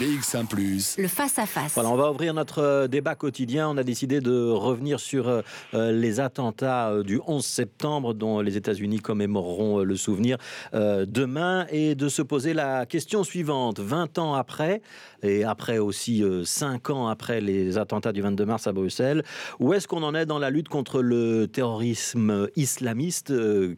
BX1⁇ 0.00 0.48
le 0.98 1.08
face-à-face. 1.08 1.74
Voilà, 1.74 1.90
on 1.90 1.96
va 1.96 2.10
ouvrir 2.10 2.32
notre 2.32 2.62
euh, 2.62 2.88
débat 2.88 3.14
quotidien. 3.14 3.68
On 3.68 3.76
a 3.76 3.82
décidé 3.82 4.20
de 4.20 4.48
revenir 4.48 4.98
sur 4.98 5.28
euh, 5.28 5.42
euh, 5.74 5.92
les 5.92 6.20
attentats 6.20 7.02
du 7.02 7.20
11 7.26 7.44
septembre 7.44 8.14
dont 8.14 8.40
les 8.40 8.56
États-Unis 8.56 9.00
commémoreront 9.00 9.80
le 9.80 9.96
souvenir 9.96 10.38
demain 10.72 11.66
et 11.70 11.94
de 11.94 12.08
se 12.08 12.22
poser 12.22 12.54
la 12.54 12.86
question 12.86 13.24
suivante. 13.24 13.78
20 13.80 14.18
ans 14.18 14.34
après, 14.34 14.80
et 15.22 15.44
après 15.44 15.78
aussi 15.78 16.24
5 16.44 16.90
ans 16.90 17.08
après 17.08 17.40
les 17.40 17.76
attentats 17.76 18.12
du 18.12 18.22
22 18.22 18.46
mars 18.46 18.66
à 18.66 18.72
Bruxelles, 18.72 19.22
où 19.58 19.74
est-ce 19.74 19.86
qu'on 19.86 20.02
en 20.02 20.14
est 20.14 20.26
dans 20.26 20.38
la 20.38 20.50
lutte 20.50 20.68
contre 20.68 21.02
le 21.02 21.46
terrorisme 21.46 22.48
islamiste? 22.56 23.32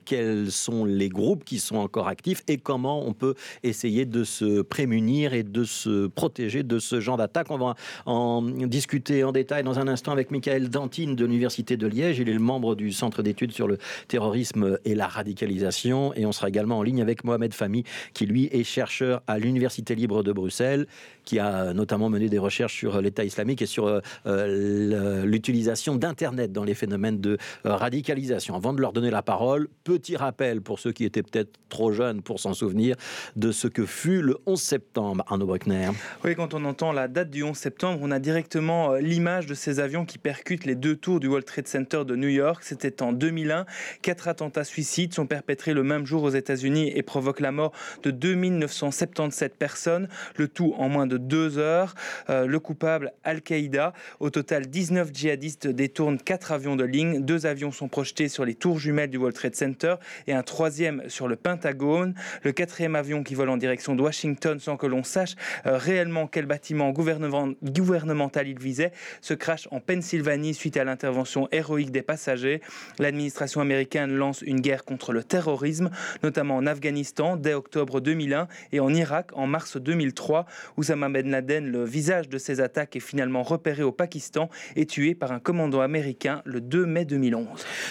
Quels 0.05 0.51
sont 0.51 0.85
les 0.85 1.09
groupes 1.09 1.45
qui 1.45 1.59
sont 1.59 1.77
encore 1.77 2.09
actifs 2.09 2.43
et 2.49 2.59
comment 2.59 3.07
on 3.07 3.13
peut 3.13 3.35
essayer 3.63 4.07
de 4.07 4.25
se 4.25 4.63
prémunir 4.63 5.35
et 5.35 5.43
de 5.43 5.65
se 5.65 6.07
protéger 6.15 6.63
de 6.63 6.79
ce 6.79 7.01
genre 7.01 7.17
d'attaque. 7.17 7.49
On 7.51 7.59
va 7.59 7.75
en 8.07 8.43
discuter 8.43 9.25
en 9.25 9.33
détail 9.33 9.63
dans 9.63 9.79
un 9.79 9.89
instant 9.89 10.13
avec 10.13 10.31
Michael 10.31 10.69
Dantine 10.69 11.17
de 11.17 11.25
l'Université 11.25 11.77
de 11.77 11.87
Liège. 11.87 12.19
Il 12.19 12.29
est 12.29 12.35
le 12.35 12.39
membre 12.39 12.75
du 12.75 12.93
Centre 12.93 13.23
d'études 13.23 13.53
sur 13.53 13.69
le 13.69 13.79
terrorisme 14.09 14.79
et 14.85 14.95
la 14.95 15.07
radicalisation. 15.07 16.15
Et 16.15 16.27
on 16.27 16.33
sera 16.33 16.49
également 16.49 16.79
en 16.79 16.83
ligne 16.83 17.03
avec 17.03 17.25
Mohamed 17.25 17.55
Fami, 17.55 17.85
qui 18.15 18.27
lui 18.27 18.49
est 18.53 18.65
chercheur 18.65 19.23
à 19.27 19.39
l'Université 19.39 19.95
libre 19.95 20.23
de 20.23 20.33
Bruxelles, 20.33 20.87
qui 21.25 21.39
a 21.39 21.73
notamment 21.73 22.09
mené 22.09 22.29
des 22.29 22.39
recherches 22.39 22.77
sur 22.77 23.01
l'État 23.01 23.25
islamique 23.25 23.63
et 23.63 23.67
sur 23.67 24.01
euh, 24.27 25.25
l'utilisation 25.25 25.97
d'Internet 25.97 26.53
dans 26.53 26.65
les 26.65 26.75
phénomènes 26.75 27.21
de 27.21 27.39
euh, 27.67 27.75
radicalisation. 27.77 28.55
Avant 28.55 28.73
de 28.73 28.81
leur 28.81 28.93
donner 28.93 29.11
la 29.11 29.23
parole, 29.23 29.69
petit 29.85 30.17
rappel 30.17 30.61
pour 30.61 30.79
ceux 30.79 30.93
qui 30.93 31.05
étaient 31.05 31.23
peut-être 31.23 31.59
trop 31.69 31.93
jeunes 31.93 32.23
pour 32.23 32.41
s'en 32.41 32.55
souvenir 32.55 32.97
de 33.37 33.53
ce 33.53 33.69
que 33.69 33.87
fut 33.87 34.23
le 34.23 34.39
11 34.47 34.61
septembre, 34.61 35.25
Arnaud 35.29 35.47
Bruckner. 35.47 35.91
Oui, 36.25 36.35
quand 36.35 36.55
on 36.55 36.65
entend 36.65 36.93
la 36.93 37.09
date 37.09 37.31
du 37.31 37.43
11 37.43 37.57
septembre, 37.57 37.99
on 38.03 38.11
a 38.11 38.19
directement 38.19 38.93
euh, 38.93 39.01
l'image 39.01 39.47
de 39.47 39.55
ces 39.55 39.81
avions 39.81 40.05
qui 40.05 40.19
percutent 40.19 40.65
les 40.65 40.75
deux 40.75 40.97
tours 40.97 41.21
du 41.21 41.27
World 41.27 41.47
Trade 41.47 41.67
Center 41.67 42.03
de 42.07 42.17
New 42.17 42.29
York. 42.29 42.63
C'était 42.63 43.03
en 43.03 43.13
2001. 43.13 43.67
Quatre 44.03 44.29
attentats 44.29 44.65
suicides 44.65 45.15
sont 45.15 45.27
perpétrés 45.27 45.75
le 45.75 45.83
même 45.83 46.07
jour 46.07 46.23
aux 46.23 46.31
États-Unis 46.31 46.93
et 46.95 47.03
provoquent 47.03 47.41
la 47.41 47.53
mort 47.53 47.73
de 48.03 48.11
2977 48.11 49.57
personnes, 49.57 50.09
le 50.37 50.49
tout 50.49 50.75
en 50.79 50.89
moins 50.89 51.07
de 51.07 51.17
deux 51.17 51.59
heures. 51.59 51.95
Euh, 52.31 52.47
le 52.47 52.61
coupable, 52.61 53.13
Al-Qaïda. 53.25 53.93
Au 54.21 54.31
total, 54.31 54.67
19 54.67 55.11
djihadistes 55.13 55.67
détournent 55.67 56.19
quatre 56.19 56.53
avions 56.53 56.77
de 56.77 56.85
ligne. 56.85 57.21
Deux 57.21 57.47
avions 57.47 57.73
sont 57.73 57.89
projetés 57.89 58.29
sur 58.29 58.45
les 58.45 58.55
tours 58.55 58.79
jumelles 58.79 59.11
du 59.11 59.17
World 59.17 59.37
Trade 59.37 59.57
Center 59.57 59.95
et 60.27 60.33
un 60.33 60.43
troisième 60.43 61.03
sur 61.09 61.29
le 61.29 61.37
Pentagone. 61.37 62.15
Le 62.43 62.53
quatrième 62.53 62.97
avion 62.97 63.23
qui 63.23 63.35
vole 63.35 63.49
en 63.49 63.57
direction 63.57 63.95
de 63.95 64.03
Washington 64.03 64.59
sans 64.59 64.77
que 64.77 64.87
l'on 64.87 65.05
sache 65.05 65.35
euh, 65.67 65.79
réellement 65.83 66.27
quel 66.27 66.47
bâtiment 66.47 66.91
gouvernemental 66.91 68.49
il 68.49 68.59
visait, 68.59 68.93
se 69.21 69.35
crash 69.35 69.69
en 69.71 69.81
Pennsylvanie 69.81 70.55
suite 70.55 70.77
à 70.77 70.85
l'intervention 70.85 71.49
héroïque 71.53 71.91
des 71.91 72.03
passagers. 72.03 72.61
L'administration 72.99 73.61
américaine 73.61 74.15
lance 74.15 74.43
une 74.43 74.61
guerre 74.61 74.85
contre 74.85 75.13
le 75.13 75.25
terrorisme, 75.25 75.91
notamment 76.23 76.57
en 76.57 76.67
Afghanistan 76.67 77.37
dès 77.37 77.55
octobre 77.55 78.01
2001 78.01 78.49
et 78.73 78.81
en 78.81 78.95
Irak 78.95 79.31
en 79.35 79.47
mars 79.47 79.77
2003. 79.77 80.47
Oussama 80.77 81.09
Ben 81.09 81.31
Laden, 81.31 81.71
le 81.71 81.85
visage 81.85 82.29
de 82.29 82.39
ces 82.39 82.61
attaques, 82.61 82.97
est 82.97 83.01
finalement 83.01 83.43
repéré 83.43 83.83
au 83.83 83.93
Pakistan 83.93 84.49
et 84.77 84.87
tué 84.87 85.15
par 85.15 85.33
un 85.33 85.41
commando 85.41 85.81
américain 85.81 86.43
le 86.45 86.61
2 86.61 86.87
mai 86.87 87.05
2011. 87.05 87.47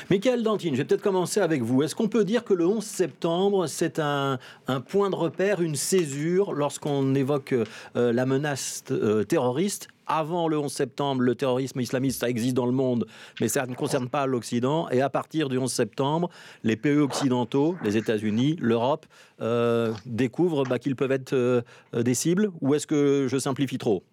Michael 0.10 0.44
Dantine, 0.44 0.76
je 0.76 0.82
vais 0.82 0.86
peut-être 0.86 1.02
commencer 1.02 1.42
avec 1.42 1.62
vous. 1.62 1.84
Est-ce 1.84 1.96
qu'on 1.96 2.08
peut 2.08 2.24
dire 2.24 2.44
que 2.44 2.54
le 2.54 2.66
11 2.66 2.84
septembre, 2.84 3.68
c'est 3.68 4.00
un, 4.00 4.40
un 4.68 4.82
point 4.82 5.10
de 5.10 5.16
repère, 5.16 5.62
une 5.62 5.76
césure 5.76 6.54
lorsqu'on 6.54 7.14
évoque 7.16 7.54
euh, 7.96 8.14
la 8.14 8.26
menace 8.26 8.84
euh, 8.92 9.24
terroriste. 9.24 9.88
Avant 10.08 10.48
le 10.48 10.58
11 10.58 10.72
septembre, 10.72 11.22
le 11.22 11.36
terrorisme 11.36 11.80
islamiste, 11.80 12.20
ça 12.20 12.30
existe 12.30 12.56
dans 12.56 12.66
le 12.66 12.74
monde, 12.74 13.08
mais 13.40 13.48
ça 13.48 13.66
ne 13.66 13.76
concerne 13.76 14.10
pas 14.10 14.26
l'Occident. 14.26 14.90
Et 14.90 15.02
à 15.02 15.10
partir 15.10 15.48
du 15.48 15.58
11 15.58 15.72
septembre, 15.72 16.30
les 16.64 16.76
pays 16.76 16.98
occidentaux, 16.98 17.78
les 17.84 17.96
États-Unis, 17.96 18.58
l'Europe, 18.60 19.06
euh, 19.42 19.94
découvrent 20.06 20.64
bah, 20.64 20.80
qu'ils 20.80 20.98
peuvent 20.98 21.14
être 21.14 21.64
des 21.94 22.14
cibles. 22.14 22.52
Ou 22.60 22.76
est-ce 22.76 22.88
que 22.88 23.28
je 23.30 23.38
simplifie 23.38 23.78
trop? 23.78 24.04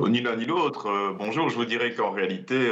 Ni 0.00 0.20
l'un 0.20 0.36
ni 0.36 0.44
l'autre. 0.44 1.14
bonjour, 1.16 1.48
je 1.48 1.54
vous 1.54 1.64
dirais 1.64 1.94
qu'en 1.94 2.10
réalité, 2.10 2.70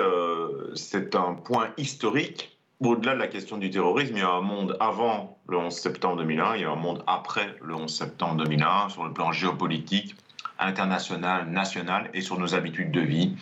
c'est 0.74 1.14
un 1.14 1.34
point 1.34 1.68
historique 1.78 2.59
au-delà 2.88 3.14
de 3.14 3.18
la 3.18 3.28
question 3.28 3.58
du 3.58 3.70
terrorisme, 3.70 4.16
il 4.16 4.20
y 4.20 4.24
a 4.24 4.30
un 4.30 4.40
monde 4.40 4.76
avant 4.80 5.38
le 5.48 5.58
11 5.58 5.72
septembre 5.72 6.16
2001, 6.16 6.56
il 6.56 6.62
y 6.62 6.64
a 6.64 6.70
un 6.70 6.76
monde 6.76 7.02
après 7.06 7.54
le 7.60 7.74
11 7.74 7.94
septembre 7.94 8.36
2001 8.44 8.88
sur 8.88 9.04
le 9.04 9.12
plan 9.12 9.32
géopolitique, 9.32 10.16
international, 10.58 11.48
national 11.50 12.10
et 12.14 12.22
sur 12.22 12.38
nos 12.38 12.54
habitudes 12.54 12.90
de 12.90 13.00
vie. 13.00 13.36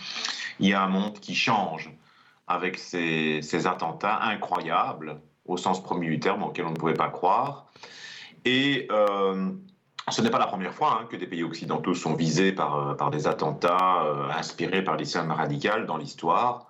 Il 0.59 0.69
y 0.69 0.75
a 0.75 0.83
un 0.83 0.89
monde 0.89 1.21
qui 1.21 1.35
change 1.35 1.91
avec 2.49 2.79
ces, 2.79 3.67
attentats 3.67 4.23
incroyables, 4.23 5.21
au 5.45 5.57
sens 5.57 5.83
premier 5.83 6.09
du 6.09 6.19
terme, 6.19 6.43
auxquels 6.43 6.67
on 6.67 6.71
ne 6.71 6.77
pouvait 6.77 6.95
pas 6.95 7.09
croire. 7.09 7.67
Et 8.45 8.89
euh, 8.91 9.51
ce 10.11 10.23
n'est 10.23 10.31
pas 10.31 10.39
la 10.39 10.47
première 10.47 10.75
fois 10.75 11.01
hein, 11.01 11.07
que 11.09 11.17
des 11.17 11.27
pays 11.27 11.45
occidentaux 11.45 11.95
sont 11.95 12.15
visés 12.15 12.53
par, 12.53 12.97
par 12.97 13.11
des 13.11 13.27
attentats 13.27 14.05
euh, 14.05 14.31
inspirés 14.31 14.83
par 14.83 14.97
l'islam 14.97 15.31
radical 15.31 15.87
dans 15.87 15.97
l'histoire 15.97 16.68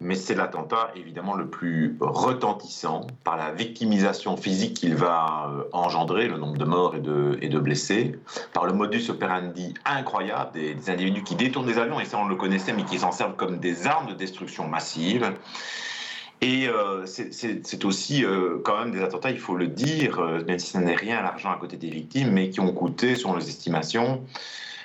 mais 0.00 0.14
c'est 0.14 0.34
l'attentat 0.34 0.90
évidemment 0.96 1.34
le 1.34 1.46
plus 1.46 1.96
retentissant 2.00 3.06
par 3.22 3.36
la 3.36 3.52
victimisation 3.52 4.36
physique 4.36 4.74
qu'il 4.74 4.94
va 4.94 5.50
euh, 5.50 5.64
engendrer, 5.72 6.26
le 6.26 6.38
nombre 6.38 6.56
de 6.56 6.64
morts 6.64 6.96
et 6.96 7.00
de, 7.00 7.58
blessés, 7.58 8.18
par 8.54 8.64
le 8.64 8.72
modus 8.72 9.10
operandi 9.10 9.74
incroyable 9.84 10.52
des, 10.52 10.90
individus 10.90 11.22
qui 11.22 11.34
détournent 11.34 11.66
des 11.66 11.78
avions, 11.78 12.00
et 12.00 12.06
ça 12.06 12.18
on 12.18 12.26
le 12.26 12.34
connaissait, 12.34 12.72
mais 12.72 12.84
qui 12.84 12.98
s'en 12.98 13.12
servent 13.12 13.36
comme 13.36 13.58
des 13.58 13.86
armes 13.86 14.08
de 14.08 14.14
destruction 14.14 14.66
massive. 14.66 15.34
Et 16.40 16.68
euh, 16.68 17.04
c'est 17.04 17.84
aussi 17.84 18.24
euh, 18.24 18.56
quand 18.64 18.78
même 18.78 18.92
des 18.92 19.02
attentats, 19.02 19.30
il 19.30 19.38
faut 19.38 19.54
le 19.54 19.66
dire, 19.66 20.18
même 20.46 20.58
si 20.58 20.70
ça 20.70 20.80
n'est 20.80 20.94
rien 20.94 21.20
l'argent 21.20 21.52
à 21.52 21.56
côté 21.56 21.76
des 21.76 21.90
victimes, 21.90 22.30
mais 22.30 22.48
qui 22.48 22.60
ont 22.60 22.72
coûté, 22.72 23.14
selon 23.16 23.36
les 23.36 23.46
estimations, 23.46 24.24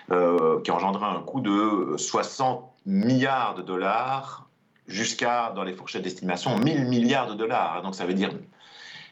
qui 0.10 0.72
engendré 0.72 1.06
un 1.06 1.22
coût 1.22 1.40
de 1.40 1.96
60 1.98 2.64
milliards 2.86 3.56
de 3.56 3.62
dollars 3.64 4.45
jusqu'à, 4.88 5.52
dans 5.56 5.64
les 5.64 5.74
fourchettes 5.74 6.04
d'estimation, 6.04 6.58
1000 6.58 6.86
milliards 6.86 7.30
de 7.30 7.36
dollars. 7.36 7.82
Donc 7.82 7.96
ça 7.96 8.06
veut 8.06 8.14
dire 8.14 8.32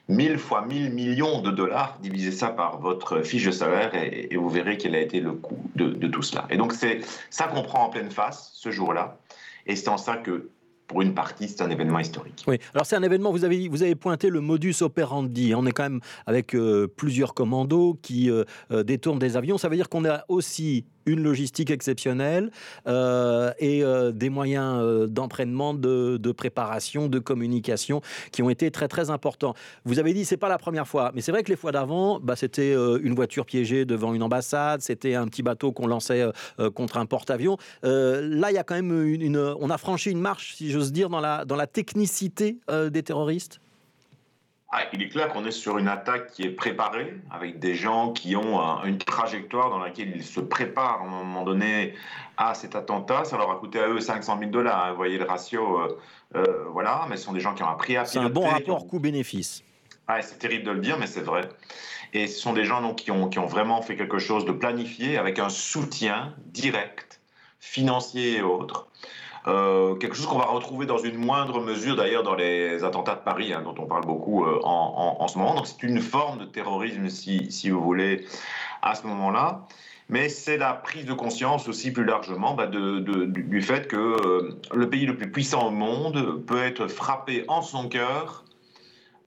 1000 0.10 0.38
fois 0.38 0.66
1000 0.66 0.94
millions 0.94 1.42
de 1.42 1.52
dollars, 1.52 1.98
divisez 2.02 2.32
ça 2.32 2.50
par 2.50 2.80
votre 2.80 3.22
fiche 3.22 3.46
de 3.46 3.52
salaire 3.52 3.96
et, 3.96 4.36
vous 4.36 4.50
verrez 4.50 4.78
quel 4.78 4.96
a 4.96 5.00
été 5.00 5.20
le 5.20 5.34
coût 5.34 5.58
de, 5.76 6.08
tout 6.08 6.22
cela. 6.22 6.46
Et 6.50 6.58
donc 6.58 6.74
c'est 6.74 7.00
ça 7.30 7.48
qu'on 7.48 7.64
prend 7.64 7.86
en 7.86 7.90
pleine 7.90 8.12
face 8.12 8.52
ce 8.54 8.72
jour-là. 8.72 9.18
Et 9.66 9.76
c'est 9.76 9.88
en 9.88 9.98
ça 9.98 10.18
que 10.18 10.50
pour 10.88 11.02
une 11.02 11.14
partie, 11.14 11.48
c'est 11.48 11.62
un 11.62 11.70
événement 11.70 12.00
historique. 12.00 12.44
Oui, 12.46 12.60
alors 12.74 12.86
c'est 12.86 12.98
un 12.98 13.04
événement, 13.04 13.32
vous 13.32 13.46
avez, 13.46 13.70
vous 13.70 13.82
avez 13.82 13.96
pointé 13.96 14.30
le 14.30 14.42
modus 14.42 14.76
operandi. 14.82 15.56
On 15.56 15.66
est 15.66 15.72
quand 15.72 15.84
même 15.84 16.02
avec 16.26 16.54
euh, 16.54 16.88
plusieurs 16.88 17.34
commandos 17.34 17.98
qui 18.02 18.30
euh, 18.30 18.44
euh, 18.72 18.84
détournent 18.84 19.20
des 19.20 19.38
avions. 19.38 19.58
Ça 19.58 19.70
veut 19.70 19.78
dire 19.78 19.88
qu'on 19.88 20.04
a 20.04 20.26
aussi 20.28 20.86
une 21.06 21.24
logistique 21.24 21.72
exceptionnelle 21.72 22.52
euh, 22.88 23.52
et 23.60 23.84
euh, 23.84 24.12
des 24.12 24.30
moyens 24.30 24.78
euh, 24.80 25.08
d'entraînement, 25.08 25.74
de, 25.74 26.32
préparation, 26.32 27.08
de 27.08 27.20
communication 27.20 28.02
qui 28.32 28.42
ont 28.42 28.50
été 28.50 28.72
très 28.72 28.88
très 28.88 29.10
importants. 29.10 29.54
Vous 29.86 30.00
avez 30.00 30.14
dit 30.14 30.26
c'est 30.26 30.38
pas 30.38 30.50
la 30.50 30.58
première 30.58 30.88
fois, 30.88 31.12
mais 31.14 31.22
c'est 31.22 31.32
vrai 31.32 31.44
que 31.44 31.50
les 31.50 31.56
fois 31.56 31.72
d'avant, 31.72 32.20
bah, 32.20 32.36
c'était 32.36 32.74
une 32.74 33.14
voiture 33.14 33.46
piégée 33.46 33.86
devant 33.86 34.14
une 34.14 34.24
ambassade, 34.24 34.82
c'était 34.82 35.16
un 35.16 35.28
petit 35.28 35.44
bateau 35.44 35.72
qu'on 35.72 35.88
lançait 35.88 36.26
contre 36.74 36.98
un 36.98 37.06
porte-avions. 37.06 37.58
là, 37.84 38.52
il 38.52 38.54
y 38.54 38.58
a 38.58 38.64
quand 38.64 38.76
même 38.76 39.06
une, 39.06 39.38
on 39.38 39.70
a 39.70 39.78
franchi 39.78 40.12
une 40.12 40.20
marche, 40.20 40.56
si 40.56 40.72
j'ose 40.72 40.92
dire, 40.92 41.10
dans 41.10 41.20
la 41.20 41.46
dans 41.46 41.56
la 41.56 41.68
technicité 41.68 42.58
des 42.92 43.04
terroristes? 43.04 43.60
Ah, 44.76 44.86
il 44.92 45.04
est 45.04 45.10
clair 45.10 45.30
qu'on 45.30 45.46
est 45.46 45.52
sur 45.52 45.78
une 45.78 45.88
attaque 45.88 46.32
qui 46.32 46.42
est 46.42 46.50
préparée, 46.50 47.14
avec 47.30 47.60
des 47.60 47.76
gens 47.76 48.12
qui 48.12 48.36
ont 48.36 48.84
une 48.84 48.98
trajectoire 48.98 49.70
dans 49.70 49.78
laquelle 49.78 50.12
ils 50.16 50.24
se 50.24 50.40
préparent 50.40 51.04
à 51.04 51.06
un 51.06 51.10
moment 51.10 51.44
donné 51.44 51.94
à 52.38 52.56
cet 52.56 52.76
attentat. 52.76 53.24
Ça 53.24 53.38
leur 53.38 53.52
a 53.52 53.58
coûté 53.58 53.80
à 53.80 53.88
eux 53.88 54.00
500 54.00 54.40
000 54.40 54.50
dollars. 54.50 54.86
Hein. 54.86 54.90
Vous 54.90 54.98
voyez 54.98 55.20
le 55.20 55.26
ratio, 55.26 55.80
euh, 55.80 56.00
euh, 56.36 56.66
voilà. 56.72 57.06
Mais 57.08 57.18
ce 57.18 57.26
sont 57.26 57.34
des 57.34 57.40
gens 57.40 57.54
qui 57.54 57.62
ont 57.62 57.70
appris 57.70 57.98
à 57.98 58.06
C'est 58.06 58.18
un 58.18 58.32
bon 58.32 58.48
rapport 58.48 58.88
coût-bénéfice. 58.88 59.64
Ah, 60.08 60.24
c'est 60.24 60.40
terrible 60.40 60.64
de 60.64 60.72
le 60.72 60.80
dire, 60.80 60.98
mais 60.98 61.06
c'est 61.06 61.22
vrai. 61.22 61.48
Et 62.14 62.26
ce 62.26 62.40
sont 62.40 62.54
des 62.54 62.66
gens 62.66 62.82
donc, 62.82 62.96
qui, 62.96 63.12
ont, 63.12 63.30
qui 63.30 63.38
ont 63.38 63.46
vraiment 63.46 63.84
fait 63.84 63.96
quelque 63.96 64.18
chose 64.18 64.44
de 64.44 64.54
planifié, 64.54 65.20
avec 65.20 65.38
un 65.38 65.50
soutien 65.50 66.34
direct, 66.48 67.22
financier 67.60 68.38
et 68.38 68.42
autres. 68.42 68.88
Euh, 69.48 69.96
quelque 69.96 70.16
chose 70.16 70.26
qu'on 70.26 70.38
va 70.38 70.46
retrouver 70.46 70.86
dans 70.86 70.98
une 70.98 71.18
moindre 71.18 71.60
mesure 71.62 71.98
d'ailleurs 71.98 72.24
dans 72.24 72.36
les 72.36 72.84
attentats 72.84 73.16
de 73.16 73.22
Paris, 73.22 73.52
hein, 73.52 73.62
dont 73.64 73.76
on 73.78 73.86
parle 73.86 74.06
beaucoup 74.06 74.46
euh, 74.46 74.60
en, 74.64 75.28
ce 75.28 75.38
moment. 75.38 75.56
Donc 75.56 75.68
c'est 75.68 75.84
une 75.84 76.00
forme 76.00 76.40
de 76.40 76.46
terrorisme, 76.46 77.10
si, 77.10 77.52
si 77.52 77.70
vous 77.70 77.82
voulez, 77.82 78.26
à 78.82 78.96
ce 78.96 79.06
moment-là. 79.08 79.66
Mais 80.10 80.30
c'est 80.30 80.58
la 80.58 80.74
prise 80.74 81.06
de 81.06 81.14
conscience 81.14 81.68
aussi 81.68 81.92
plus 81.92 82.06
largement 82.06 82.54
bah, 82.54 82.68
de, 82.68 83.00
du 83.00 83.62
fait 83.62 83.88
que 83.88 83.98
euh, 83.98 84.60
le 84.74 84.90
pays 84.90 85.06
le 85.06 85.18
plus 85.18 85.32
puissant 85.32 85.68
au 85.68 85.72
monde 85.72 86.44
peut 86.46 86.62
être 86.62 86.88
frappé 86.88 87.44
en 87.48 87.62
son 87.62 87.90
cœur 87.90 88.46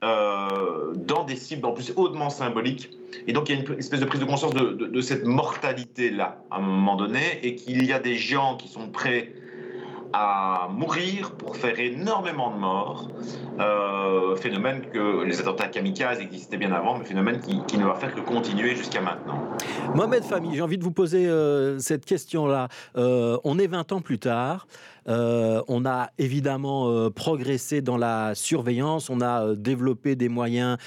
dans 0.02 1.24
des 1.24 1.34
cibles 1.34 1.66
en 1.66 1.72
plus 1.72 1.92
hautement 1.96 2.30
symboliques. 2.30 2.90
Et 3.26 3.32
donc 3.32 3.48
il 3.48 3.56
y 3.56 3.58
a 3.58 3.60
une 3.60 3.78
espèce 3.78 3.98
de 3.98 4.04
prise 4.04 4.20
de 4.20 4.26
conscience 4.26 4.54
de, 4.54 4.70
de 4.70 5.00
cette 5.00 5.24
mortalité-là 5.24 6.38
à 6.52 6.58
un 6.58 6.60
moment 6.60 6.94
donné, 6.94 7.40
et 7.42 7.56
qu'il 7.56 7.84
y 7.84 7.92
a 7.92 7.98
des 7.98 8.14
gens 8.14 8.56
qui 8.56 8.68
sont 8.68 8.88
prêts 8.88 9.32
à 10.18 10.68
mourir 10.68 11.32
pour 11.32 11.56
faire 11.56 11.78
énormément 11.78 12.50
de 12.50 12.56
morts. 12.56 13.08
Euh, 13.60 14.34
phénomène 14.36 14.82
que 14.90 15.24
les 15.24 15.40
attentats 15.40 15.68
kamikazes 15.68 16.20
existaient 16.20 16.56
bien 16.56 16.72
avant, 16.72 16.98
mais 16.98 17.04
phénomène 17.04 17.38
qui, 17.40 17.76
ne 17.76 17.84
va 17.84 17.94
faire 17.94 18.14
que 18.14 18.20
continuer 18.20 18.74
jusqu'à 18.74 19.02
maintenant. 19.02 19.38
Mohamed 19.94 20.24
Fami, 20.24 20.54
j'ai 20.54 20.62
envie 20.62 20.78
de 20.78 20.84
vous 20.84 20.92
poser 20.92 21.26
euh, 21.26 21.78
cette 21.78 22.06
question-là. 22.06 22.68
Euh, 22.96 23.36
on 23.44 23.58
est 23.58 23.66
20 23.66 23.92
ans 23.92 24.00
plus 24.00 24.18
tard. 24.18 24.66
Euh, 25.08 25.62
on 25.68 25.86
a 25.86 26.10
évidemment 26.18 26.88
euh, 26.90 27.10
progressé 27.10 27.80
dans 27.80 27.96
la 27.96 28.34
surveillance, 28.34 29.10
on 29.10 29.20
a 29.20 29.44
euh, 29.44 29.54
développé 29.54 30.16
des 30.16 30.28
moyens 30.28 30.78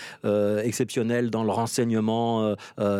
exceptionnels 0.63 1.30
dans 1.30 1.44
le 1.44 1.51
renseignement 1.51 2.56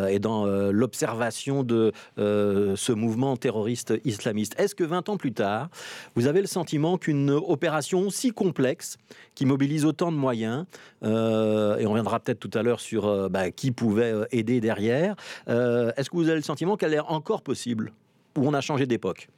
et 0.08 0.18
dans 0.18 0.46
l'observation 0.46 1.62
de 1.62 1.92
ce 2.16 2.92
mouvement 2.92 3.36
terroriste 3.36 3.94
islamiste. 4.04 4.54
Est-ce 4.58 4.74
que 4.74 4.84
20 4.84 5.08
ans 5.08 5.16
plus 5.16 5.32
tard, 5.32 5.68
vous 6.14 6.26
avez 6.26 6.40
le 6.40 6.46
sentiment 6.46 6.98
qu'une 6.98 7.30
opération 7.30 8.10
si 8.10 8.32
complexe, 8.32 8.96
qui 9.34 9.46
mobilise 9.46 9.84
autant 9.84 10.12
de 10.12 10.16
moyens, 10.16 10.64
et 11.02 11.06
on 11.06 11.90
reviendra 11.90 12.20
peut-être 12.20 12.40
tout 12.40 12.50
à 12.54 12.62
l'heure 12.62 12.80
sur 12.80 13.30
bah, 13.30 13.50
qui 13.50 13.70
pouvait 13.70 14.14
aider 14.32 14.60
derrière, 14.60 15.16
est-ce 15.46 16.10
que 16.10 16.16
vous 16.16 16.28
avez 16.28 16.38
le 16.38 16.42
sentiment 16.42 16.76
qu'elle 16.76 16.94
est 16.94 17.00
encore 17.00 17.42
possible 17.42 17.92
ou 18.36 18.46
on 18.46 18.54
a 18.54 18.60
changé 18.60 18.86
d'époque? 18.86 19.28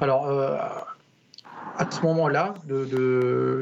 Alors, 0.00 0.26
euh, 0.26 0.56
à 1.76 1.90
ce 1.90 2.02
moment-là, 2.02 2.54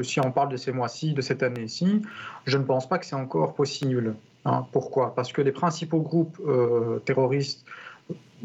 si 0.03 0.19
on 0.19 0.31
parle 0.31 0.49
de 0.49 0.57
ces 0.57 0.71
mois-ci, 0.71 1.13
de 1.13 1.21
cette 1.21 1.43
année-ci, 1.43 2.01
je 2.45 2.57
ne 2.57 2.63
pense 2.63 2.87
pas 2.87 2.97
que 2.99 3.05
c'est 3.05 3.15
encore 3.15 3.55
possible. 3.55 4.15
Hein. 4.45 4.65
Pourquoi? 4.71 5.15
Parce 5.15 5.31
que 5.31 5.41
les 5.41 5.51
principaux 5.51 6.01
groupes 6.01 6.39
euh, 6.45 6.99
terroristes 6.99 7.65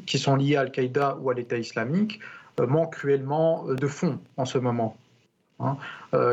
qui 0.06 0.18
sont 0.18 0.36
liés 0.36 0.56
à 0.56 0.62
Al-Qaïda 0.62 1.18
ou 1.20 1.30
à 1.30 1.34
l'État 1.34 1.58
islamique 1.58 2.20
euh, 2.60 2.66
manquent 2.66 2.94
cruellement 2.94 3.64
de 3.66 3.86
fonds 3.86 4.18
en 4.36 4.44
ce 4.44 4.58
moment. 4.58 4.96
Hein. 5.60 5.76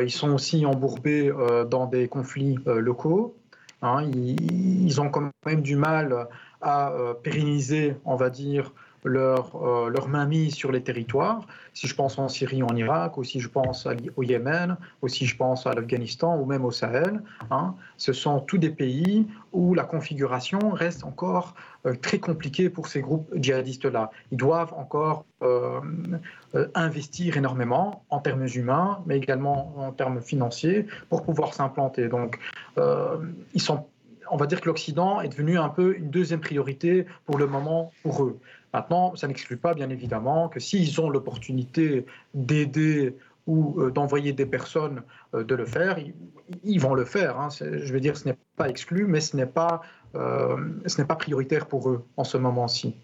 ils 0.01 0.09
sont 0.09 0.31
aussi 0.31 0.65
embourbés 0.65 1.31
dans 1.69 1.85
des 1.85 2.07
conflits 2.07 2.57
locaux. 2.65 3.35
Hein. 3.83 4.09
ils, 4.11 5.00
ont 5.00 5.09
quand 5.09 5.29
même 5.45 5.61
du 5.61 5.75
mal 5.75 6.27
à 6.61 6.91
pérenniser, 7.21 7.95
on 8.06 8.15
va 8.15 8.31
dire, 8.31 8.73
leur, 9.04 9.56
euh, 9.56 9.90
leur 9.90 10.07
mainmise 10.07 10.56
sur 10.56 10.72
les 10.72 10.81
territoires. 10.81 11.46
Si 11.74 11.88
je 11.88 11.96
pense 11.96 12.18
en 12.18 12.28
Syrie, 12.28 12.63
en 12.63 12.75
Irak, 12.75 13.18
ou 13.18 13.24
si 13.24 13.40
je 13.40 13.50
pense 13.50 13.88
au 14.16 14.24
Yémen, 14.24 14.78
ou 15.01 15.07
si 15.07 15.25
je 15.25 15.36
pense 15.36 15.66
à 15.66 15.74
l'Afghanistan, 15.74 16.38
ou 16.38 16.46
même 16.46 16.66
au 16.66 16.72
Sahel, 16.72 17.22
hein, 17.51 17.75
ce 17.98 18.13
sont 18.13 18.40
tous 18.40 18.57
des 18.57 18.69
pays 18.69 19.28
où 19.51 19.74
la 19.74 19.84
configuration 19.84 20.60
reste 20.72 21.04
encore 21.04 21.56
euh, 21.86 21.94
très 21.94 22.19
compliquée 22.19 22.69
pour 22.69 22.88
ces 22.88 23.01
groupes 23.01 23.30
djihadistes-là. 23.36 24.12
Ils 24.31 24.38
doivent 24.38 24.74
encore 24.74 25.25
euh, 25.42 25.80
investir 26.75 27.38
énormément 27.38 28.04
en 28.10 28.19
termes 28.19 28.48
humains, 28.54 29.02
mais 29.06 29.18
également 29.18 29.74
en 29.78 29.92
termes 29.92 30.22
financiers, 30.22 30.86
pour 31.10 31.24
pouvoir 31.24 31.54
s'implanter. 31.54 32.10
Donc, 32.10 32.40
ils 33.54 33.62
sont 33.62 33.86
on 34.31 34.38
va 34.38 34.45
dire 34.45 34.62
que 34.62 34.68
l'Occident 34.68 35.22
est 35.22 35.30
devenu 35.30 35.57
un 35.57 35.69
peu 35.69 35.95
une 35.98 36.10
deuxième 36.10 36.40
priorité 36.40 37.06
pour 37.25 37.38
le 37.38 37.48
moment 37.48 37.92
pour 38.04 38.24
eux. 38.24 38.40
Maintenant, 38.74 39.16
ça 39.16 39.27
n'exclut 39.27 39.57
pas, 39.57 39.74
bien 39.74 39.89
évidemment, 39.89 40.50
que 40.50 40.60
s'ils 40.60 41.00
ont 41.01 41.10
l'opportunité 41.10 42.06
d'aider 42.33 43.16
ou 43.48 43.81
euh, 43.81 43.89
d'envoyer 43.89 44.31
des 44.31 44.45
personnes 44.45 45.01
euh, 45.33 45.44
de 45.44 45.56
le 45.56 45.66
faire, 45.66 45.98
ils, 46.63 46.80
vont 46.80 46.94
le 46.94 47.04
faire. 47.04 47.39
Hein. 47.39 47.50
Je 47.60 47.92
veux 47.92 48.00
dire, 48.00 48.16
ce 48.16 48.27
n'est 48.27 48.38
pas 48.56 48.69
exclu, 48.69 49.06
mais 49.06 49.21
ce 49.21 49.36
n'est 49.36 49.48
pas, 49.48 49.81
euh, 50.16 50.57
ce 50.86 51.01
n'est 51.01 51.07
pas 51.07 51.16
prioritaire 51.16 51.66
pour 51.66 51.89
eux 51.89 52.06
en 52.16 52.24
ce 52.24 52.38
moment-ci. 52.38 52.95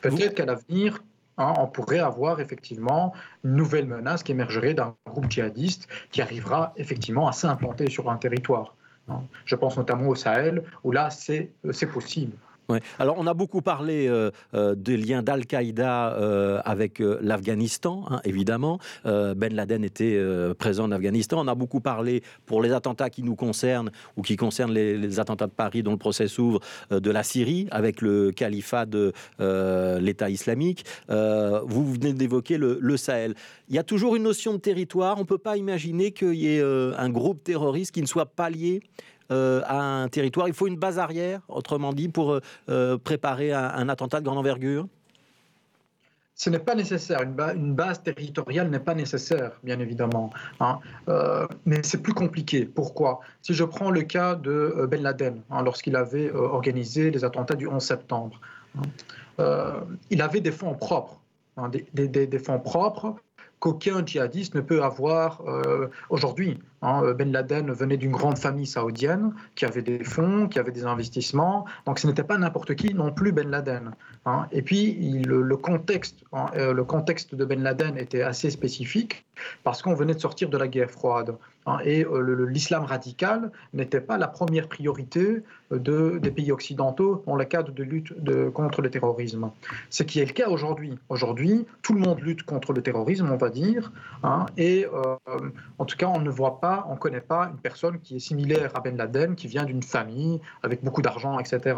Peut-être 0.00 0.34
qu'à 0.34 0.46
l'avenir, 0.46 1.02
hein, 1.36 1.52
on 1.58 1.66
pourrait 1.66 1.98
avoir 1.98 2.40
effectivement 2.40 3.12
une 3.44 3.56
nouvelle 3.56 3.86
menace 3.86 4.22
qui 4.22 4.32
émergerait 4.32 4.72
d'un 4.74 4.94
groupe 5.06 5.30
djihadiste 5.30 5.86
qui 6.10 6.22
arrivera 6.22 6.72
effectivement 6.76 7.28
à 7.28 7.32
s'implanter 7.32 7.90
sur 7.90 8.10
un 8.10 8.16
territoire. 8.16 8.74
Hein. 9.08 9.20
Je 9.44 9.54
pense 9.54 9.76
notamment 9.76 10.08
au 10.08 10.14
Sahel, 10.14 10.62
où 10.82 10.92
là, 10.92 11.10
c'est 11.10 11.52
possible. 11.92 12.36
Alors, 12.98 13.16
on 13.18 13.26
a 13.26 13.34
beaucoup 13.34 13.62
parlé 13.62 14.06
euh, 14.08 14.30
euh, 14.54 14.74
des 14.74 14.96
liens 14.96 15.22
d'Al-Qaïda 15.22 16.14
euh, 16.14 16.60
avec 16.64 16.98
l'Afghanistan, 16.98 18.04
hein, 18.10 18.20
évidemment. 18.24 18.78
ben 19.04 19.54
Laden 19.54 19.84
était 19.84 20.18
présent 20.58 20.84
en 20.84 20.92
Afghanistan. 20.92 21.40
On 21.40 21.48
a 21.48 21.54
beaucoup 21.54 21.80
parlé, 21.80 22.22
pour 22.46 22.62
les 22.62 22.72
attentats 22.72 23.10
qui 23.10 23.22
nous 23.22 23.34
concernent 23.34 23.90
ou 24.16 24.22
qui 24.22 24.36
concernent 24.36 24.72
les, 24.72 25.18
attentats 25.20 25.46
de 25.46 25.52
Paris 25.52 25.82
dont 25.82 25.92
le 25.92 25.98
procès 25.98 26.28
s'ouvre, 26.28 26.60
de 26.90 27.10
la 27.10 27.22
Syrie 27.22 27.68
avec 27.70 28.00
le 28.00 28.30
califat 28.30 28.86
de 28.86 29.12
l'État 29.38 30.30
islamique. 30.30 30.84
vous 31.08 31.92
venez 31.92 32.12
d'évoquer 32.12 32.58
le, 32.58 32.78
le, 32.80 32.96
Sahel. 32.96 33.34
Il 33.68 33.74
y 33.74 33.78
a 33.78 33.82
toujours 33.82 34.16
une 34.16 34.24
notion 34.24 34.52
de 34.52 34.58
territoire. 34.58 35.16
On 35.16 35.20
ne 35.20 35.26
peut 35.26 35.38
pas 35.38 35.56
imaginer 35.56 36.12
qu'il 36.12 36.34
y 36.34 36.48
ait 36.48 36.62
un 36.62 37.10
groupe 37.10 37.42
terroriste 37.44 37.92
qui 37.92 38.02
ne 38.02 38.06
soit 38.06 38.26
pas 38.26 38.50
lié 38.50 38.80
euh, 39.30 39.62
à 39.66 39.80
un 39.80 40.08
territoire. 40.08 40.48
Il 40.48 40.54
faut 40.54 40.66
une 40.66 40.76
base 40.76 40.98
arrière, 40.98 41.40
autrement 41.48 41.92
dit, 41.92 42.08
pour 42.08 42.32
euh, 42.32 42.40
euh, 42.68 42.98
préparer 42.98 43.52
un, 43.52 43.88
attentat 43.88 44.20
de 44.20 44.24
grande 44.24 44.38
envergure 44.38 44.86
ce 46.34 46.48
n'est 46.48 46.58
pas 46.58 46.74
nécessaire. 46.74 47.20
Une, 47.20 47.74
base 47.74 48.02
territoriale 48.02 48.70
n'est 48.70 48.80
pas 48.80 48.94
nécessaire, 48.94 49.52
bien 49.62 49.78
évidemment. 49.78 50.30
Hein. 50.58 50.78
mais 51.66 51.82
c'est 51.82 52.00
plus 52.00 52.14
compliqué. 52.14 52.64
Pourquoi? 52.64 53.20
Si 53.42 53.52
je 53.52 53.62
prends 53.62 53.90
le 53.90 54.00
cas 54.00 54.36
de 54.36 54.88
Ben 54.90 55.02
Laden, 55.02 55.42
hein, 55.50 55.62
lorsqu'il 55.62 55.96
avait 55.96 56.32
organisé 56.32 57.10
les 57.10 57.26
attentats 57.26 57.56
du 57.56 57.66
11 57.66 57.82
septembre, 57.82 58.40
hein, 59.38 59.84
il 60.08 60.22
avait 60.22 60.40
des 60.40 60.50
fonds 60.50 60.74
propres. 60.74 61.20
Des, 61.92 62.08
des, 62.08 62.38
fonds 62.38 62.58
propres 62.58 63.16
qu'aucun 63.58 64.02
djihadiste 64.02 64.54
ne 64.54 64.62
peut 64.62 64.82
avoir 64.82 65.42
aujourd'hui. 66.08 66.58
Hein, 66.82 67.02
euh, 67.04 67.14
ben 67.14 67.30
Laden 67.30 67.70
venait 67.72 67.98
d'une 67.98 68.12
grande 68.12 68.38
famille 68.38 68.66
saoudienne 68.66 69.34
qui 69.54 69.66
avait 69.66 69.82
des 69.82 70.02
fonds, 70.02 70.48
qui 70.48 70.58
avait 70.58 70.72
des 70.72 70.86
investissements. 70.86 71.66
Donc 71.84 71.98
ce 71.98 72.06
n'était 72.06 72.24
pas 72.24 72.38
n'importe 72.38 72.74
qui 72.74 72.94
non 72.94 73.12
plus 73.12 73.32
Ben 73.32 73.50
Laden. 73.50 73.92
Hein. 74.24 74.46
Et 74.50 74.62
puis 74.62 74.94
le, 75.24 75.56
contexte, 75.56 76.24
hein, 76.32 76.46
euh, 76.56 76.72
le 76.72 76.84
contexte 76.84 77.34
de 77.34 77.44
Ben 77.44 77.62
Laden 77.62 77.98
était 77.98 78.22
assez 78.22 78.50
spécifique 78.50 79.26
parce 79.62 79.82
qu'on 79.82 79.94
venait 79.94 80.14
de 80.14 80.20
sortir 80.20 80.48
de 80.48 80.56
la 80.56 80.68
guerre 80.68 80.90
froide. 80.90 81.36
et 81.84 82.04
euh, 82.04 82.46
l'islam 82.46 82.84
radical 82.84 83.52
n'était 83.74 84.00
pas 84.00 84.16
la 84.16 84.28
première 84.28 84.68
priorité 84.68 85.42
de, 85.70 86.18
des 86.18 86.30
pays 86.30 86.50
occidentaux 86.50 87.22
dans 87.26 87.36
le 87.36 87.44
cadre 87.44 87.72
de 87.72 87.82
lutte 87.82 88.12
contre 88.52 88.82
le 88.82 88.90
terrorisme. 88.90 89.50
Ce 89.88 90.02
qui 90.02 90.20
est 90.20 90.26
le 90.26 90.32
cas 90.32 90.48
aujourd'hui. 90.48 90.98
Aujourd'hui, 91.08 91.66
tout 91.82 91.94
le 91.94 92.00
monde 92.00 92.20
lutte 92.20 92.42
contre 92.42 92.72
le 92.72 92.82
terrorisme, 92.82 93.30
on 93.30 93.36
va 93.36 93.50
dire. 93.50 93.92
et 94.56 94.86
en 95.78 95.84
tout 95.84 95.96
cas, 95.96 96.08
on 96.08 96.20
ne 96.20 96.30
voit 96.30 96.60
pas 96.60 96.69
on 96.88 96.94
ne 96.94 96.98
connaît 96.98 97.20
pas 97.20 97.48
une 97.52 97.58
personne 97.58 98.00
qui 98.00 98.16
est 98.16 98.20
similaire 98.20 98.70
à 98.74 98.80
Ben 98.80 98.96
Laden, 98.96 99.34
qui 99.34 99.48
vient 99.48 99.64
d'une 99.64 99.82
famille 99.82 100.40
avec 100.62 100.82
beaucoup 100.82 101.02
d'argent, 101.02 101.38
etc. 101.38 101.76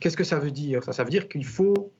Qu'est-ce 0.00 0.16
que 0.16 0.24
ça 0.24 0.38
veut 0.38 0.50
dire? 0.50 0.82
Ça, 0.84 0.92
ça 0.92 1.04
veut 1.04 1.10
dire 1.10 1.28
qu'il 1.28 1.46
faut 1.46 1.92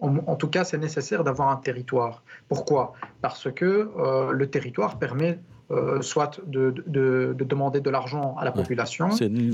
en, 0.00 0.36
tout 0.36 0.48
cas, 0.48 0.62
c'est 0.62 0.78
nécessaire 0.78 1.24
d'avoir 1.24 1.48
un 1.48 1.56
territoire. 1.56 2.22
Pourquoi? 2.48 2.92
Parce 3.20 3.50
que 3.50 3.90
euh, 3.98 4.30
le 4.30 4.48
territoire 4.48 4.98
permet 4.98 5.40
euh, 5.70 6.00
soit 6.00 6.40
de, 6.46 6.72
demander 6.86 7.80
de 7.80 7.90
l'argent 7.90 8.36
à 8.38 8.44
la 8.46 8.52
population. 8.52 9.10
C'est 9.10 9.26
une, 9.26 9.52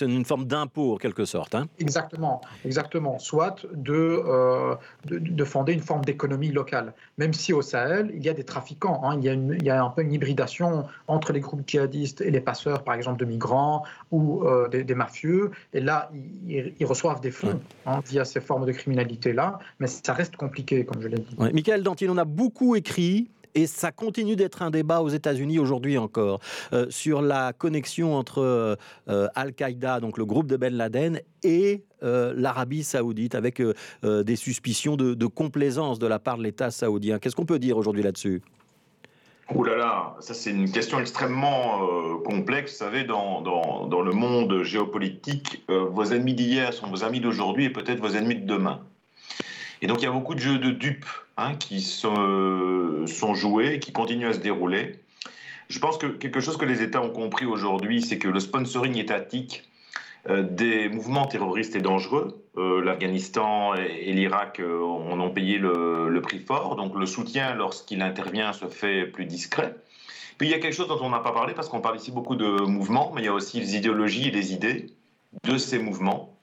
une, 0.00 0.24
forme 0.24 0.46
d'impôt 0.46 0.94
en 0.94 0.96
quelque 0.96 1.26
sorte. 1.26 1.54
Hein. 1.54 1.66
exactement, 1.78 2.40
exactement. 2.64 3.18
Soit 3.18 3.66
euh, 3.86 4.74
de, 5.04 5.18
de, 5.18 5.44
fonder 5.44 5.74
une 5.74 5.82
forme 5.82 6.02
d'économie 6.02 6.50
locale. 6.50 6.94
Même 7.18 7.34
si 7.34 7.52
au 7.52 7.60
Sahel, 7.60 8.10
il 8.14 8.24
y 8.24 8.30
a 8.30 8.32
des 8.32 8.44
trafiquants. 8.44 9.02
Hein. 9.04 9.18
il, 9.18 9.24
y 9.24 9.28
a 9.28 9.34
il, 9.34 9.62
y 9.62 9.68
a 9.68 9.84
un 9.84 9.90
peu 9.90 10.00
une 10.00 10.14
hybridation 10.14 10.86
entre 11.08 11.34
les 11.34 11.40
groupes 11.40 11.62
djihadistes 11.66 12.22
et 12.22 12.30
les 12.30 12.40
passeurs, 12.40 12.82
par 12.82 12.94
exemple, 12.94 13.20
de 13.20 13.26
migrants 13.26 13.84
ou 14.10 14.44
euh, 14.44 14.68
des, 14.68 14.94
mafieux. 14.94 15.50
Et 15.74 15.80
là, 15.80 16.10
ils, 16.48 16.86
reçoivent 16.86 17.20
des 17.20 17.30
fonds 17.30 17.60
hein, 17.84 18.00
via 18.06 18.24
ces 18.24 18.40
formes 18.40 18.64
de 18.64 18.72
criminalité-là. 18.72 19.58
Mais 19.78 19.88
ça 19.88 20.14
reste 20.14 20.36
compliqué, 20.36 20.86
comme 20.86 21.02
je 21.02 21.08
l'ai 21.08 21.18
dit. 21.18 21.36
Michael 21.52 21.82
Dantil, 21.82 22.08
on 22.08 22.16
a 22.16 22.24
beaucoup 22.24 22.76
écrit 22.76 23.28
et 23.54 23.66
ça 23.66 23.92
continue 23.92 24.36
d'être 24.36 24.62
un 24.62 24.70
débat 24.70 25.00
aux 25.02 25.08
États-Unis 25.08 25.58
aujourd'hui 25.58 25.98
encore 25.98 26.40
euh, 26.72 26.86
sur 26.90 27.22
la 27.22 27.52
connexion 27.52 28.14
entre 28.14 28.38
euh, 28.38 28.76
euh, 29.08 29.28
Al-Qaïda, 29.34 30.00
donc 30.00 30.18
le 30.18 30.24
groupe 30.24 30.46
de 30.46 30.56
Ben 30.56 30.74
Laden, 30.74 31.20
et 31.42 31.84
l'Arabie 32.02 32.82
saoudite, 32.82 33.34
avec 33.34 33.62
des 34.02 34.36
suspicions 34.36 34.96
de, 34.96 35.26
complaisance 35.26 35.98
de 35.98 36.06
la 36.06 36.18
part 36.18 36.38
de 36.38 36.42
l'État 36.42 36.70
saoudien. 36.70 37.18
Qu'est-ce 37.18 37.36
qu'on 37.36 37.44
peut 37.44 37.58
dire 37.58 37.76
aujourd'hui 37.76 38.02
là-dessus? 38.02 38.42
Ouh 39.54 39.64
là 39.64 39.76
là, 39.76 40.16
ça 40.20 40.32
c'est 40.32 40.50
une 40.50 40.70
question 40.70 40.98
extrêmement 40.98 41.86
complexe. 42.24 42.72
Vous 42.72 42.78
savez, 42.78 43.04
dans, 43.04 43.42
dans, 43.42 44.00
le 44.00 44.12
monde 44.12 44.62
géopolitique, 44.62 45.62
vos 45.68 46.04
ennemis 46.04 46.34
d'hier 46.34 46.72
sont 46.72 46.88
vos 46.88 47.04
amis 47.04 47.20
d'aujourd'hui 47.20 47.66
et 47.66 47.70
peut-être 47.70 48.00
vos 48.00 48.14
ennemis 48.16 48.36
de 48.36 48.46
demain. 48.46 48.80
Et 49.82 49.86
donc 49.86 50.00
il 50.00 50.04
y 50.04 50.08
a 50.08 50.12
beaucoup 50.12 50.34
de 50.34 50.40
jeux 50.40 50.58
de 50.58 50.70
dupes 50.70 51.06
hein, 51.40 51.54
qui 51.54 51.80
sont, 51.80 53.06
sont, 53.06 53.34
joués, 53.34 53.80
qui 53.80 53.92
continuent 53.92 54.28
à 54.28 54.32
se 54.32 54.38
dérouler. 54.38 55.00
Je 55.68 55.78
pense 55.78 55.98
que 55.98 56.06
quelque 56.06 56.40
chose 56.40 56.56
que 56.56 56.64
les 56.64 56.82
États 56.82 57.00
ont 57.00 57.10
compris 57.10 57.46
aujourd'hui, 57.46 58.02
c'est 58.02 58.18
que 58.18 58.28
le 58.28 58.40
sponsoring 58.40 58.96
étatique 58.96 59.70
euh, 60.28 60.42
des 60.42 60.88
mouvements 60.88 61.26
terroristes 61.26 61.76
est 61.76 61.80
dangereux. 61.80 62.44
Euh, 62.58 62.82
L'Afghanistan 62.82 63.74
et, 63.74 64.12
l'Irak 64.12 64.60
euh, 64.60 64.82
en 64.82 65.18
ont 65.18 65.30
payé 65.30 65.56
le, 65.56 66.20
prix 66.22 66.40
fort, 66.40 66.76
donc 66.76 66.94
le 66.94 67.06
soutien 67.06 67.54
lorsqu'il 67.54 68.02
intervient 68.02 68.52
se 68.52 68.66
fait 68.66 69.06
plus 69.06 69.24
discret. 69.24 69.74
Puis 70.36 70.48
il 70.48 70.50
y 70.50 70.54
a 70.54 70.58
quelque 70.58 70.74
chose 70.74 70.88
dont 70.88 70.98
on 71.00 71.10
n'a 71.10 71.20
pas 71.20 71.32
parlé 71.32 71.54
parce 71.54 71.68
qu'on 71.68 71.80
parle 71.80 71.96
ici 71.96 72.10
beaucoup 72.10 72.36
de 72.36 72.62
mouvements, 72.62 73.12
mais 73.14 73.22
il 73.22 73.24
y 73.24 73.28
a 73.28 73.32
aussi 73.32 73.60
les 73.60 73.76
idéologies 73.76 74.28
et 74.28 74.30
les 74.30 74.52
idées 74.52 74.86
de 75.44 75.56
ces 75.56 75.78
mouvements. 75.78 76.36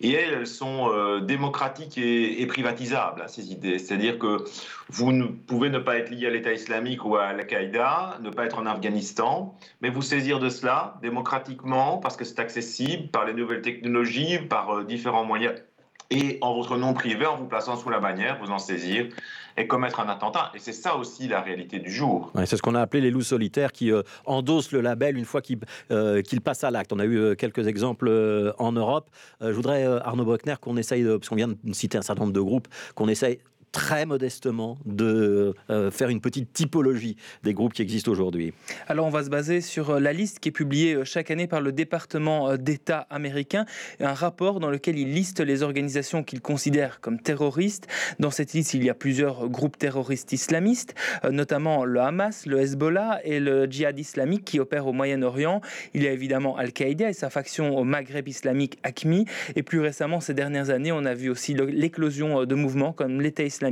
Et 0.00 0.12
elles, 0.12 0.34
elles 0.34 0.46
sont 0.46 0.90
euh, 0.90 1.20
démocratiques 1.20 1.98
et, 1.98 2.46
privatisables, 2.46 3.22
hein, 3.22 3.28
ces 3.28 3.52
idées. 3.52 3.78
C'est-à-dire 3.78 4.18
que 4.18 4.44
vous 4.88 5.12
ne 5.12 5.26
pouvez 5.26 5.70
ne 5.70 5.78
pas 5.78 5.96
être 5.98 6.10
lié 6.10 6.26
à 6.26 6.30
l'État 6.30 6.52
islamique 6.52 7.04
ou 7.04 7.16
à 7.16 7.24
Al-Qaïda, 7.24 8.18
ne 8.22 8.30
pas 8.30 8.44
être 8.44 8.58
en 8.58 8.66
Afghanistan, 8.66 9.54
mais 9.80 9.90
vous 9.90 10.02
saisir 10.02 10.38
de 10.38 10.48
cela 10.48 10.98
démocratiquement 11.02 11.98
parce 11.98 12.16
que 12.16 12.24
c'est 12.24 12.40
accessible 12.40 13.08
par 13.08 13.24
les 13.24 13.34
nouvelles 13.34 13.62
technologies, 13.62 14.38
par 14.38 14.78
euh, 14.78 14.84
différents 14.84 15.24
moyens 15.24 15.54
et 16.10 16.38
en 16.40 16.54
votre 16.54 16.76
nom 16.76 16.94
privé, 16.94 17.26
en 17.26 17.36
vous 17.36 17.46
plaçant 17.46 17.76
sous 17.76 17.90
la 17.90 17.98
bannière, 17.98 18.38
vous 18.40 18.50
en 18.50 18.58
saisir 18.58 19.08
et 19.56 19.66
commettre 19.66 20.00
un 20.00 20.08
attentat. 20.08 20.50
Et 20.54 20.58
c'est 20.58 20.72
ça 20.72 20.96
aussi 20.96 21.28
la 21.28 21.40
réalité 21.40 21.78
du 21.78 21.90
jour. 21.90 22.32
c'est 22.44 22.56
ce 22.56 22.62
qu'on 22.62 22.74
a 22.74 22.80
appelé 22.80 23.00
les 23.00 23.10
loups 23.10 23.22
solitaires 23.22 23.72
qui 23.72 23.90
euh, 23.90 24.02
endossent 24.24 24.72
le 24.72 24.80
label 24.80 25.16
une 25.16 25.24
fois 25.24 25.40
qu'ils 25.40 25.58
euh, 25.90 26.22
passent 26.44 26.64
à 26.64 26.70
l'acte. 26.70 26.92
On 26.92 26.98
a 26.98 27.04
eu 27.04 27.18
euh, 27.18 27.34
quelques 27.34 27.66
exemples 27.66 28.54
en 28.58 28.72
Europe. 28.72 29.08
je 29.40 29.50
voudrais, 29.50 29.84
Arnaud 29.84 30.24
Bruckner, 30.24 30.54
qu'on 30.60 30.76
essaye, 30.76 31.04
parce 31.04 31.28
qu'on 31.28 31.36
vient 31.36 31.48
de 31.48 31.72
citer 31.72 31.98
un 31.98 32.02
certain 32.02 32.22
nombre 32.22 32.32
de 32.32 32.40
groupes, 32.40 32.68
qu'on 32.94 33.08
essaye 33.08 33.38
très 33.76 34.06
modestement 34.06 34.78
de 34.86 35.52
euh, 35.68 35.90
faire 35.90 36.08
une 36.08 36.22
petite 36.22 36.50
typologie 36.54 37.18
des 37.44 37.52
groupes 37.52 37.74
qui 37.74 37.82
existent 37.82 38.10
aujourd'hui 38.10 38.54
Alors 38.88 39.04
on 39.04 39.10
va 39.10 39.22
se 39.22 39.28
baser 39.28 39.60
sur 39.60 39.90
euh, 39.90 40.00
la 40.00 40.14
liste 40.14 40.38
qui 40.38 40.48
est 40.48 40.52
publiée 40.52 40.94
euh, 40.94 41.04
chaque 41.04 41.30
année 41.30 41.46
par 41.46 41.60
le 41.60 41.72
département 41.72 42.56
d'État 42.56 43.06
américain, 43.10 43.66
un 44.00 44.14
rapport 44.14 44.60
dans 44.60 44.70
lequel 44.70 44.98
il 44.98 45.12
liste 45.12 45.40
les 45.40 45.62
organisations 45.62 46.24
qu'il 46.24 46.40
considère 46.40 47.02
comme 47.02 47.20
terroristes. 47.20 47.86
Dans 48.18 48.30
cette 48.30 48.54
liste, 48.54 48.72
il 48.72 48.82
y 48.82 48.88
a 48.88 48.94
plusieurs 48.94 49.46
groupes 49.50 49.76
terroristes 49.76 50.32
islamistes, 50.32 50.94
notamment 51.30 51.84
le 51.84 52.00
Hamas, 52.00 52.46
le 52.46 52.60
Hezbollah 52.60 53.20
et 53.24 53.40
le 53.40 53.66
djihad 53.66 53.98
islamique 53.98 54.46
qui 54.46 54.58
opèrent 54.58 54.86
au 54.86 54.94
Moyen-Orient. 54.94 55.60
Il 55.92 56.02
y 56.02 56.08
a 56.08 56.12
évidemment 56.12 56.56
Al-Qaïda 56.56 57.10
et 57.10 57.12
sa 57.12 57.28
faction 57.28 57.76
au 57.76 57.84
Maghreb 57.84 58.26
islamique 58.26 58.78
ACMI. 58.84 59.26
Et 59.54 59.62
plus 59.62 59.80
récemment, 59.80 60.20
ces 60.20 60.32
dernières 60.32 60.70
années, 60.70 60.92
on 60.92 61.04
a 61.04 61.12
vu 61.12 61.28
aussi 61.28 61.54
l'éclosion 61.54 62.46
de 62.46 62.54
mouvements 62.54 62.94
comme 62.94 63.20
l'État 63.20 63.42
islamique 63.42 63.65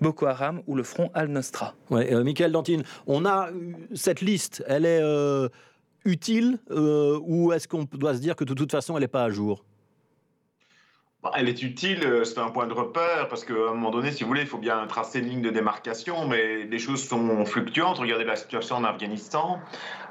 Boko 0.00 0.26
Haram 0.26 0.62
ou 0.66 0.76
le 0.76 0.82
Front 0.82 1.10
Al-Nosra. 1.14 1.74
Ouais, 1.90 2.12
euh, 2.12 2.24
Michael 2.24 2.52
Dantine, 2.52 2.82
on 3.06 3.24
a 3.24 3.48
cette 3.94 4.20
liste, 4.20 4.64
elle 4.66 4.84
est 4.84 5.00
euh, 5.02 5.48
utile 6.04 6.58
euh, 6.70 7.18
ou 7.22 7.52
est-ce 7.52 7.68
qu'on 7.68 7.84
doit 7.84 8.14
se 8.14 8.20
dire 8.20 8.36
que 8.36 8.44
de 8.44 8.54
toute 8.54 8.70
façon 8.70 8.96
elle 8.96 9.02
n'est 9.02 9.08
pas 9.08 9.24
à 9.24 9.30
jour? 9.30 9.64
Bah, 11.22 11.32
elle 11.36 11.48
est 11.48 11.62
utile, 11.62 12.20
c'est 12.24 12.38
un 12.38 12.50
point 12.50 12.66
de 12.66 12.74
repère, 12.74 13.28
parce 13.28 13.46
qu'à 13.46 13.54
un 13.54 13.72
moment 13.72 13.90
donné, 13.90 14.12
si 14.12 14.22
vous 14.22 14.28
voulez, 14.28 14.42
il 14.42 14.46
faut 14.46 14.58
bien 14.58 14.86
tracer 14.86 15.20
une 15.20 15.28
ligne 15.30 15.40
de 15.40 15.48
démarcation, 15.48 16.28
mais 16.28 16.64
les 16.64 16.78
choses 16.78 17.02
sont 17.02 17.46
fluctuantes. 17.46 17.98
Regardez 17.98 18.24
la 18.24 18.36
situation 18.36 18.76
en 18.76 18.84
Afghanistan. 18.84 19.58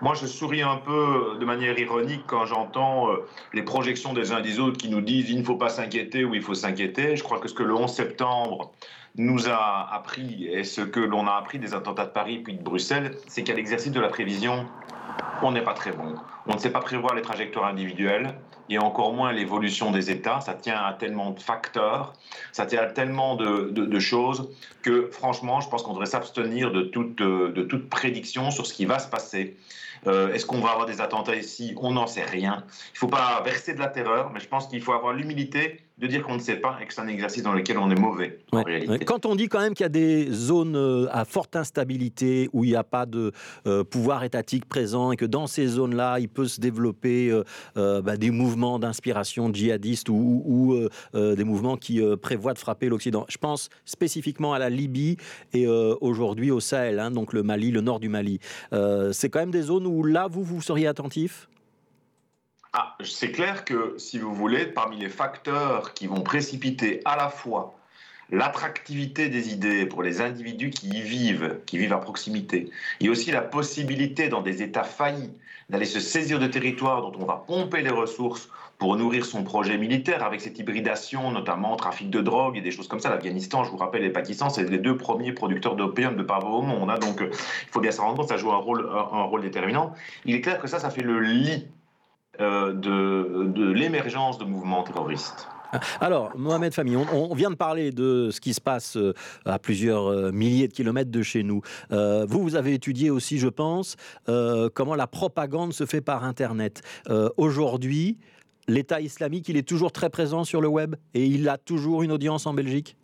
Moi, 0.01 0.15
je 0.15 0.25
souris 0.25 0.63
un 0.63 0.77
peu 0.77 1.37
de 1.39 1.45
manière 1.45 1.77
ironique 1.77 2.23
quand 2.25 2.45
j'entends 2.45 3.09
les 3.53 3.61
projections 3.61 4.13
des 4.13 4.31
uns 4.31 4.39
et 4.39 4.41
des 4.41 4.59
autres 4.59 4.79
qui 4.79 4.89
nous 4.89 5.01
disent 5.01 5.29
il 5.29 5.37
ne 5.37 5.43
faut 5.43 5.55
pas 5.55 5.69
s'inquiéter 5.69 6.25
ou 6.25 6.33
il 6.33 6.41
faut 6.41 6.55
s'inquiéter. 6.55 7.15
Je 7.15 7.21
crois 7.21 7.37
que 7.37 7.47
ce 7.47 7.53
que 7.53 7.61
le 7.61 7.75
11 7.75 7.93
septembre 7.93 8.71
nous 9.15 9.47
a 9.47 9.93
appris, 9.93 10.47
et 10.47 10.63
ce 10.63 10.81
que 10.81 10.99
l'on 10.99 11.27
a 11.27 11.33
appris 11.33 11.59
des 11.59 11.73
attentats 11.73 12.05
de 12.05 12.11
Paris 12.11 12.39
puis 12.39 12.55
de 12.55 12.63
Bruxelles, 12.63 13.15
c'est 13.27 13.43
qu'à 13.43 13.53
l'exercice 13.53 13.91
de 13.91 13.99
la 13.99 14.09
prévision, 14.09 14.65
on 15.43 15.51
n'est 15.51 15.61
pas 15.61 15.73
très 15.73 15.91
bon. 15.91 16.15
On 16.47 16.55
ne 16.55 16.59
sait 16.59 16.71
pas 16.71 16.79
prévoir 16.79 17.13
les 17.13 17.21
trajectoires 17.21 17.65
individuelles 17.65 18.33
et 18.69 18.79
encore 18.79 19.13
moins 19.13 19.31
l'évolution 19.31 19.91
des 19.91 20.09
États. 20.09 20.41
Ça 20.41 20.53
tient 20.55 20.81
à 20.83 20.93
tellement 20.93 21.31
de 21.31 21.39
facteurs, 21.39 22.13
ça 22.51 22.65
tient 22.65 22.81
à 22.81 22.87
tellement 22.87 23.35
de, 23.35 23.99
choses 23.99 24.49
que 24.81 25.09
franchement, 25.11 25.61
je 25.61 25.69
pense 25.69 25.83
qu'on 25.83 25.91
devrait 25.91 26.07
s'abstenir 26.07 26.71
de 26.71 26.81
toute, 26.81 27.17
de 27.17 27.63
toute 27.63 27.89
prédiction 27.89 28.49
sur 28.51 28.65
ce 28.65 28.73
qui 28.73 28.85
va 28.85 28.99
se 28.99 29.07
passer. 29.07 29.57
Euh, 30.07 30.33
est-ce 30.33 30.45
qu'on 30.45 30.59
va 30.59 30.71
avoir 30.71 30.85
des 30.85 31.01
attentats 31.01 31.35
ici? 31.35 31.73
On 31.77 31.91
n'en 31.91 32.07
sait 32.07 32.23
rien. 32.23 32.63
Il 32.65 32.93
ne 32.93 32.97
faut 32.99 33.07
pas 33.07 33.41
verser 33.43 33.73
de 33.73 33.79
la 33.79 33.87
terreur, 33.87 34.31
mais 34.33 34.39
je 34.39 34.47
pense 34.47 34.67
qu'il 34.67 34.81
faut 34.81 34.93
avoir 34.93 35.13
l'humilité 35.13 35.79
de 35.99 36.07
dire 36.07 36.23
qu'on 36.23 36.35
ne 36.35 36.39
sait 36.39 36.55
pas 36.55 36.77
et 36.81 36.87
que 36.87 36.93
c'est 36.93 37.01
un 37.01 37.07
exercice 37.07 37.43
dans 37.43 37.53
lequel 37.53 37.77
on 37.77 37.89
est 37.91 37.99
mauvais 37.99 38.39
en 38.51 38.63
réalité. 38.63 39.05
Quand 39.05 39.27
on 39.27 39.35
dit 39.35 39.47
quand 39.47 39.59
même 39.59 39.75
qu'il 39.75 39.83
y 39.83 39.85
a 39.85 39.89
des 39.89 40.27
zones 40.31 40.75
euh, 40.75 41.07
à 41.11 41.23
forte 41.23 41.55
instabilité 41.55 42.49
où 42.51 42.63
il 42.63 42.71
n'y 42.71 42.75
a 42.75 42.83
pas 42.83 43.05
de 43.05 43.31
euh, 43.67 43.83
pouvoir 43.83 44.23
étatique 44.23 44.65
présent 44.65 45.11
et 45.11 45.17
que 45.17 45.25
dans 45.25 45.45
ces 45.45 45.67
zones-là, 45.67 46.19
il 46.19 46.29
peut 46.29 46.47
se 46.47 46.59
développer 46.59 47.31
euh, 47.77 48.01
bah, 48.01 48.17
des 48.17 48.31
mouvements 48.31 48.79
d'inspiration 48.79 49.53
djihadiste 49.53 50.09
ou, 50.09 50.75
des 51.13 51.43
mouvements 51.43 51.77
qui 51.77 52.01
prévoient 52.21 52.53
de 52.53 52.59
frapper 52.59 52.89
l'Occident. 52.89 53.25
Je 53.29 53.37
pense 53.37 53.69
spécifiquement 53.85 54.53
à 54.53 54.59
la 54.59 54.69
Libye 54.69 55.17
et 55.53 55.67
aujourd'hui 55.67 56.51
au 56.51 56.59
Sahel, 56.59 56.99
hein, 56.99 57.11
donc 57.11 57.33
le 57.33 57.43
Mali, 57.43 57.71
le 57.71 57.81
nord 57.81 57.99
du 57.99 58.09
Mali. 58.09 58.39
c'est 59.11 59.29
quand 59.29 59.39
même 59.39 59.51
des 59.51 59.63
zones 59.63 59.85
où 59.85 59.92
là, 60.01 60.27
vous, 60.27 60.43
vous 60.43 60.61
seriez 60.61 60.87
attentif? 60.87 61.49
Ah, 62.71 62.97
c'est 63.03 63.31
clair 63.31 63.65
que, 63.65 63.95
si 63.99 64.17
vous 64.17 64.33
voulez, 64.33 64.65
parmi 64.65 64.97
les 64.97 65.09
facteurs 65.09 65.93
qui 65.93 66.07
vont 66.07 66.21
précipiter 66.21 67.01
à 67.05 67.15
la 67.15 67.29
fois 67.29 67.75
l'attractivité 68.31 69.29
des 69.29 69.53
idées 69.53 69.85
pour 69.85 70.03
les 70.03 70.21
individus 70.21 70.69
qui 70.69 70.89
y 70.89 71.01
vivent, 71.01 71.59
qui 71.65 71.77
vivent 71.77 71.93
à 71.93 71.97
proximité, 71.97 72.69
et 73.01 73.09
aussi 73.09 73.31
la 73.31 73.41
possibilité 73.41 74.29
dans 74.29 74.41
des 74.41 74.61
États 74.61 74.83
faillis 74.83 75.31
d'aller 75.69 75.85
se 75.85 75.99
saisir 75.99 76.39
de 76.39 76.47
territoires 76.47 77.01
dont 77.01 77.13
on 77.19 77.25
va 77.25 77.43
pomper 77.47 77.81
les 77.81 77.89
ressources 77.89 78.49
pour 78.77 78.97
nourrir 78.97 79.25
son 79.25 79.43
projet 79.43 79.77
militaire 79.77 80.23
avec 80.23 80.41
cette 80.41 80.59
hybridation, 80.59 81.31
notamment 81.31 81.75
trafic 81.75 82.09
de 82.09 82.21
drogue 82.21 82.57
et 82.57 82.61
des 82.61 82.71
choses 82.71 82.87
comme 82.87 82.99
ça. 82.99 83.09
L'Afghanistan, 83.09 83.63
je 83.63 83.71
vous 83.71 83.77
rappelle, 83.77 84.03
et 84.03 84.07
le 84.07 84.13
Pakistan, 84.13 84.49
c'est 84.49 84.69
les 84.69 84.77
deux 84.77 84.97
premiers 84.97 85.31
producteurs 85.31 85.75
d'opium 85.75 86.15
de 86.15 86.23
pavot 86.23 86.57
au 86.57 86.61
monde. 86.61 86.89
Hein. 86.89 86.99
donc, 86.99 87.21
il 87.21 87.69
faut 87.71 87.79
bien 87.79 87.91
se 87.91 88.01
rendre 88.01 88.17
compte, 88.17 88.27
ça 88.27 88.37
joue 88.37 88.51
un 88.51 88.57
rôle, 88.57 89.41
déterminant. 89.41 89.93
Il 90.25 90.35
est 90.35 90.41
clair 90.41 90.59
que 90.59 90.67
ça, 90.67 90.79
ça 90.79 90.89
fait 90.89 91.01
le 91.01 91.19
lit 91.21 91.67
euh, 92.41 92.73
de 92.73 93.71
l'émergence 93.71 94.37
de 94.37 94.45
mouvements 94.45 94.83
terroristes. 94.83 95.47
Alors, 95.99 96.31
Mohamed 96.37 96.73
Fami, 96.73 96.95
on, 96.95 97.33
vient 97.33 97.49
de 97.49 97.55
parler 97.55 97.91
de 97.91 98.29
ce 98.31 98.39
qui 98.39 98.53
se 98.53 98.61
passe 98.61 98.97
euh, 98.97 99.13
à 99.45 99.59
plusieurs 99.59 100.07
euh, 100.07 100.31
milliers 100.31 100.67
de 100.67 100.73
kilomètres 100.73 101.11
de 101.11 101.21
chez 101.21 101.43
nous. 101.43 101.61
vous, 101.89 102.43
vous 102.43 102.55
avez 102.55 102.73
étudié 102.73 103.09
aussi, 103.09 103.37
je 103.37 103.47
pense, 103.47 103.95
comment 104.73 104.95
la 104.95 105.07
propagande 105.07 105.73
se 105.73 105.85
fait 105.85 106.01
par 106.01 106.23
Internet. 106.23 106.81
Aujourd'hui, 107.37 108.17
l'État 108.67 109.01
islamique, 109.01 109.49
il 109.49 109.57
est 109.57 109.67
toujours 109.67 109.91
très 109.91 110.09
présent 110.09 110.43
sur 110.43 110.61
le 110.61 110.67
web 110.67 110.95
et 111.13 111.25
il 111.25 111.47
a 111.49 111.57
toujours 111.57 112.03
une 112.03 112.11
audience 112.11 112.45
en 112.45 112.53
Belgique? 112.53 112.97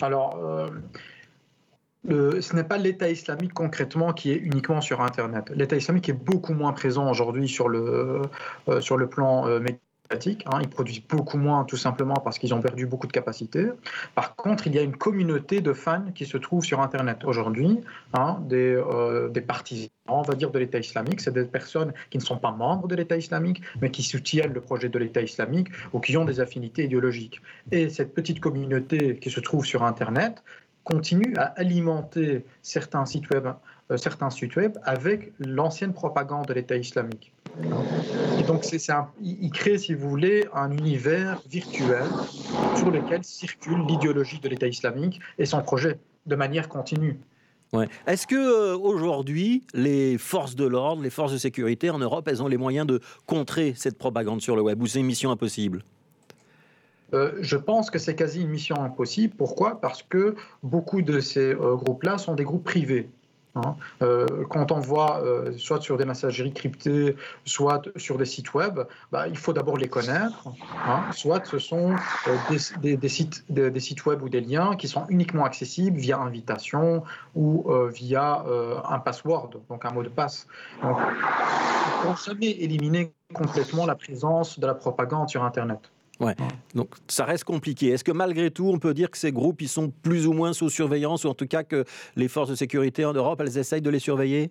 Alors, 0.00 0.38
ce 2.08 2.56
n'est 2.56 2.64
pas 2.64 2.78
l'État 2.78 3.10
islamique 3.10 3.52
concrètement 3.52 4.12
qui 4.12 4.30
est 4.30 4.36
uniquement 4.36 4.80
sur 4.80 5.00
Internet. 5.00 5.50
L'État 5.54 5.76
islamique 5.76 6.08
est 6.08 6.14
beaucoup 6.14 6.54
moins 6.54 6.72
présent 6.72 7.10
aujourd'hui 7.10 7.48
sur, 7.48 7.68
le, 7.68 8.22
euh, 8.68 8.80
sur 8.80 8.96
le 8.96 9.08
plan 9.08 9.46
euh, 9.46 9.60
Hein. 10.12 10.58
Ils 10.60 10.68
produisent 10.68 11.02
beaucoup 11.06 11.38
moins 11.38 11.64
tout 11.64 11.76
simplement 11.76 12.14
parce 12.14 12.38
qu'ils 12.38 12.52
ont 12.52 12.60
perdu 12.60 12.86
beaucoup 12.86 13.06
de 13.06 13.12
capacités. 13.12 13.68
Par 14.14 14.34
contre, 14.34 14.66
il 14.66 14.74
y 14.74 14.78
a 14.78 14.82
une 14.82 14.96
communauté 14.96 15.60
de 15.60 15.72
fans 15.72 16.06
qui 16.14 16.26
se 16.26 16.36
trouve 16.36 16.64
sur 16.64 16.80
Internet 16.80 17.24
aujourd'hui, 17.24 17.80
hein, 18.14 18.38
des, 18.48 18.74
euh, 18.74 19.28
des 19.28 19.40
partisans, 19.40 19.88
on 20.08 20.22
va 20.22 20.34
dire, 20.34 20.50
de 20.50 20.58
l'État 20.58 20.78
islamique. 20.78 21.20
C'est 21.20 21.32
des 21.32 21.44
personnes 21.44 21.92
qui 22.10 22.18
ne 22.18 22.22
sont 22.22 22.38
pas 22.38 22.50
membres 22.50 22.88
de 22.88 22.96
l'État 22.96 23.16
islamique, 23.16 23.62
mais 23.80 23.90
qui 23.90 24.02
soutiennent 24.02 24.52
le 24.52 24.60
projet 24.60 24.88
de 24.88 24.98
l'État 24.98 25.22
islamique 25.22 25.68
ou 25.92 26.00
qui 26.00 26.16
ont 26.16 26.24
des 26.24 26.40
affinités 26.40 26.84
idéologiques. 26.84 27.40
Et 27.70 27.88
cette 27.88 28.12
petite 28.12 28.40
communauté 28.40 29.16
qui 29.18 29.30
se 29.30 29.40
trouve 29.40 29.64
sur 29.64 29.84
Internet 29.84 30.42
continue 30.82 31.36
à 31.36 31.44
alimenter 31.56 32.44
certains 32.62 33.06
sites 33.06 33.30
web, 33.30 33.46
euh, 33.90 33.96
certains 33.96 34.30
sites 34.30 34.56
web 34.56 34.76
avec 34.82 35.32
l'ancienne 35.38 35.92
propagande 35.92 36.46
de 36.46 36.54
l'État 36.54 36.76
islamique. 36.76 37.32
Et 38.38 38.42
donc, 38.42 38.64
c'est, 38.64 38.78
il 39.20 39.50
crée, 39.50 39.78
si 39.78 39.94
vous 39.94 40.08
voulez, 40.08 40.46
un 40.54 40.70
univers 40.70 41.40
virtuel 41.48 42.04
sur 42.76 42.90
lequel 42.90 43.24
circule 43.24 43.84
l'idéologie 43.86 44.38
de 44.40 44.48
l'État 44.48 44.68
islamique 44.68 45.20
et 45.38 45.46
son 45.46 45.60
projet 45.62 45.98
de 46.26 46.36
manière 46.36 46.68
continue. 46.68 47.18
Ouais. 47.72 47.88
Est-ce 48.06 48.26
que 48.26 48.34
euh, 48.34 48.76
aujourd'hui, 48.76 49.64
les 49.74 50.18
forces 50.18 50.56
de 50.56 50.64
l'ordre, 50.64 51.02
les 51.02 51.10
forces 51.10 51.32
de 51.32 51.38
sécurité 51.38 51.90
en 51.90 51.98
Europe, 51.98 52.26
elles 52.26 52.42
ont 52.42 52.48
les 52.48 52.56
moyens 52.56 52.86
de 52.86 53.00
contrer 53.26 53.74
cette 53.76 53.96
propagande 53.96 54.40
sur 54.40 54.56
le 54.56 54.62
web 54.62 54.82
ou 54.82 54.86
c'est 54.86 54.98
une 54.98 55.06
mission 55.06 55.30
impossible? 55.30 55.84
Euh, 57.12 57.32
je 57.40 57.56
pense 57.56 57.90
que 57.90 57.98
c'est 57.98 58.14
quasi 58.14 58.42
une 58.42 58.48
mission 58.48 58.82
impossible. 58.82 59.34
Pourquoi? 59.36 59.80
Parce 59.80 60.02
que 60.02 60.34
beaucoup 60.62 61.02
de 61.02 61.20
ces 61.20 61.54
euh, 61.54 61.76
groupes-là 61.76 62.18
sont 62.18 62.34
des 62.34 62.44
groupes 62.44 62.64
privés. 62.64 63.08
Hein. 63.56 63.76
Euh, 64.02 64.44
quand 64.48 64.72
on 64.72 64.78
voit 64.78 65.22
euh, 65.22 65.52
soit 65.56 65.80
sur 65.80 65.96
des 65.96 66.04
messageries 66.04 66.52
cryptées, 66.52 67.16
soit 67.44 67.82
sur 67.96 68.18
des 68.18 68.24
sites 68.24 68.54
web, 68.54 68.80
bah, 69.10 69.28
il 69.28 69.36
faut 69.36 69.52
d'abord 69.52 69.76
les 69.76 69.88
connaître. 69.88 70.48
Hein. 70.86 71.10
Soit 71.12 71.44
ce 71.46 71.58
sont 71.58 71.94
euh, 72.28 72.36
des, 72.48 73.08
sites, 73.08 73.44
des, 73.50 73.80
sites 73.80 74.06
web 74.06 74.22
ou 74.22 74.28
des 74.28 74.40
liens 74.40 74.76
qui 74.76 74.88
sont 74.88 75.06
uniquement 75.08 75.44
accessibles 75.44 75.98
via 75.98 76.18
invitation 76.18 77.02
ou 77.34 77.66
via 77.92 78.44
un 78.88 78.98
password, 78.98 79.50
donc 79.68 79.84
un 79.84 79.90
mot 79.90 80.02
de 80.02 80.08
passe. 80.08 80.46
Donc, 80.82 80.98
faut 82.02 82.16
jamais 82.16 82.50
éliminer 82.50 83.12
complètement 83.32 83.86
la 83.86 83.94
présence 83.94 84.58
de 84.58 84.66
la 84.66 84.74
propagande 84.74 85.28
sur 85.28 85.44
Internet. 85.44 85.90
Ouais. 86.20 86.36
Donc 86.74 86.94
ça 87.08 87.24
reste 87.24 87.44
compliqué. 87.44 87.88
Est-ce 87.88 88.04
que 88.04 88.12
malgré 88.12 88.50
tout, 88.50 88.68
on 88.68 88.78
peut 88.78 88.94
dire 88.94 89.10
que 89.10 89.18
ces 89.18 89.32
groupes, 89.32 89.62
ils 89.62 89.68
sont 89.68 89.90
plus 90.02 90.26
ou 90.26 90.32
moins 90.32 90.52
sous 90.52 90.68
surveillance, 90.68 91.24
ou 91.24 91.28
en 91.28 91.34
tout 91.34 91.46
cas 91.46 91.62
que 91.62 91.84
les 92.16 92.28
forces 92.28 92.50
de 92.50 92.54
sécurité 92.54 93.04
en 93.04 93.12
Europe, 93.12 93.40
elles 93.40 93.58
essayent 93.58 93.82
de 93.82 93.90
les 93.90 93.98
surveiller? 93.98 94.50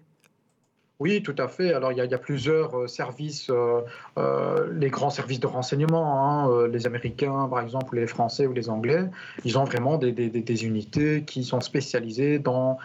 Oui, 0.99 1.23
tout 1.23 1.35
à 1.37 1.47
fait. 1.47 1.73
Alors, 1.73 1.93
il 1.93 1.97
y 1.97 2.01
a, 2.01 2.17
plusieurs 2.17 2.77
euh, 2.77 2.87
services, 2.87 3.49
euh, 3.49 3.79
euh, 4.17 4.67
les 4.73 4.89
grands 4.89 5.09
services 5.09 5.39
de 5.39 5.47
renseignement, 5.47 6.49
hein, 6.49 6.67
les 6.67 6.87
Américains, 6.87 7.47
par 7.49 7.61
exemple, 7.61 7.95
les 7.95 8.05
Français 8.05 8.45
ou 8.47 8.51
les 8.51 8.69
Anglais, 8.69 9.05
ils 9.45 9.57
ont 9.57 9.63
vraiment 9.63 9.97
des, 9.97 10.11
des 10.11 10.65
unités 10.65 11.23
qui 11.23 11.45
sont 11.45 11.61
spécialisées 11.61 12.37
dans 12.37 12.77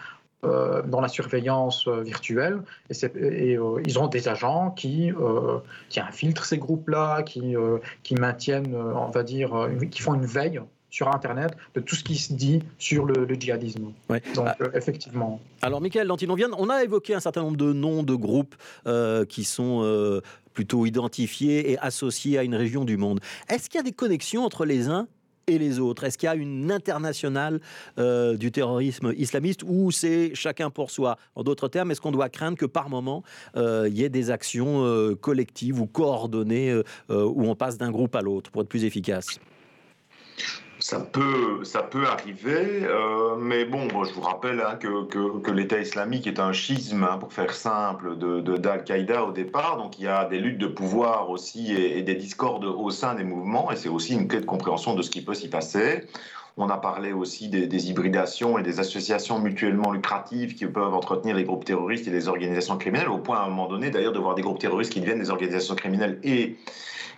dans 0.43 1.01
la 1.01 1.07
surveillance 1.07 1.87
euh, 1.87 2.01
virtuelle. 2.01 2.61
Et, 2.89 3.57
euh, 3.57 3.81
ils 3.85 3.99
ont 3.99 4.07
des 4.07 4.27
agents 4.27 4.71
qui, 4.71 5.11
qui 5.89 5.99
infiltrent 5.99 6.45
ces 6.45 6.57
groupes-là, 6.57 7.23
qui, 7.23 7.55
qui 8.03 8.15
maintiennent, 8.15 8.75
on 8.75 9.09
va 9.09 9.23
dire, 9.23 9.69
qui 9.91 10.01
font 10.01 10.13
une 10.13 10.25
veille 10.25 10.61
sur 10.89 11.09
Internet 11.09 11.57
de 11.73 11.81
tout 11.81 11.95
ce 11.95 12.03
qui 12.03 12.15
se 12.15 12.33
dit 12.33 12.61
sur 12.77 13.05
le, 13.05 13.27
djihadisme. 13.27 13.91
Donc, 14.33 14.47
ah. 14.47 14.55
effectivement. 14.73 15.41
Alors, 15.61 15.81
Michael 15.81 16.09
on 16.57 16.69
a 16.69 16.83
évoqué 16.83 17.13
un 17.13 17.19
certain 17.19 17.41
nombre 17.41 17.57
de 17.57 17.73
noms 17.73 18.03
de 18.03 18.15
groupes 18.15 18.55
qui 19.27 19.43
sont 19.43 20.21
plutôt 20.53 20.85
identifiés 20.85 21.71
et 21.71 21.77
associés 21.79 22.37
à 22.39 22.43
une 22.43 22.55
région 22.55 22.85
du 22.85 22.97
monde. 22.97 23.19
Est-ce 23.49 23.69
qu'il 23.69 23.77
y 23.77 23.81
a 23.81 23.83
des 23.83 23.91
connexions 23.91 24.45
entre 24.45 24.65
les 24.65 24.87
uns 24.87 25.07
et 25.47 25.57
les 25.57 25.79
autres. 25.79 26.03
Est-ce 26.03 26.17
qu'il 26.17 26.27
y 26.27 26.29
a 26.29 26.35
une 26.35 26.71
internationale 26.71 27.59
euh, 27.97 28.35
du 28.35 28.51
terrorisme 28.51 29.13
islamiste 29.17 29.63
ou 29.63 29.91
c'est 29.91 30.33
chacun 30.33 30.69
pour 30.69 30.91
soi? 30.91 31.17
En 31.35 31.43
d'autres 31.43 31.67
termes, 31.67 31.91
est-ce 31.91 32.01
qu'on 32.01 32.11
doit 32.11 32.29
craindre 32.29 32.57
que 32.57 32.65
par 32.65 32.89
moment, 32.89 33.23
euh, 33.55 33.87
il 33.89 33.97
y 33.97 34.03
ait 34.03 34.09
des 34.09 34.31
actions 34.31 34.83
euh, 34.83 35.15
collectives 35.15 35.79
ou 35.79 35.85
coordonnées 35.85 36.75
où 37.09 37.43
on 37.47 37.55
passe 37.55 37.77
d'un 37.77 37.91
groupe 37.91 38.15
à 38.15 38.21
l'autre 38.21 38.51
pour 38.51 38.61
être 38.61 38.69
plus 38.69 38.83
efficace? 38.83 39.39
Ça 40.85 40.99
peut, 40.99 41.63
ça 41.63 41.81
peut 41.81 42.05
arriver, 42.05 42.83
euh, 42.83 43.35
mais 43.37 43.65
bon, 43.65 44.03
je 44.03 44.13
vous 44.13 44.21
rappelle 44.21 44.61
hein, 44.61 44.75
que, 44.75 45.49
l'État 45.49 45.79
islamique 45.79 46.27
est 46.27 46.39
un 46.39 46.53
schisme, 46.53 47.03
hein, 47.03 47.17
pour 47.17 47.33
faire 47.33 47.55
simple, 47.55 48.15
d'Al-Qaïda 48.15 49.25
au 49.25 49.31
départ. 49.31 49.77
Donc 49.77 49.97
il 49.97 50.05
y 50.05 50.07
a 50.07 50.25
des 50.25 50.37
luttes 50.37 50.59
de 50.59 50.67
pouvoir 50.67 51.31
aussi 51.31 51.73
et, 51.73 52.03
des 52.03 52.13
discordes 52.13 52.65
au 52.65 52.91
sein 52.91 53.15
des 53.15 53.23
mouvements, 53.23 53.71
et 53.71 53.77
c'est 53.77 53.89
aussi 53.89 54.13
une 54.13 54.27
clé 54.27 54.41
de 54.41 54.45
compréhension 54.45 54.93
de 54.93 55.01
ce 55.01 55.09
qui 55.09 55.23
peut 55.23 55.33
s'y 55.33 55.49
passer. 55.49 56.05
On 56.55 56.69
a 56.69 56.77
parlé 56.77 57.13
aussi 57.13 57.49
des, 57.49 57.89
hybridations 57.89 58.59
et 58.59 58.61
des 58.61 58.79
associations 58.79 59.39
mutuellement 59.39 59.91
lucratives 59.91 60.53
qui 60.53 60.67
peuvent 60.67 60.93
entretenir 60.93 61.35
les 61.35 61.45
groupes 61.45 61.65
terroristes 61.65 62.07
et 62.07 62.11
les 62.11 62.27
organisations 62.27 62.77
criminelles, 62.77 63.09
au 63.09 63.17
point 63.17 63.39
à 63.39 63.45
un 63.45 63.49
moment 63.49 63.67
donné 63.67 63.89
d'ailleurs 63.89 64.13
de 64.13 64.19
voir 64.19 64.35
des 64.35 64.43
groupes 64.43 64.59
terroristes 64.59 64.93
qui 64.93 65.01
deviennent 65.01 65.17
des 65.17 65.31
organisations 65.31 65.73
criminelles 65.73 66.19
et 66.23 66.57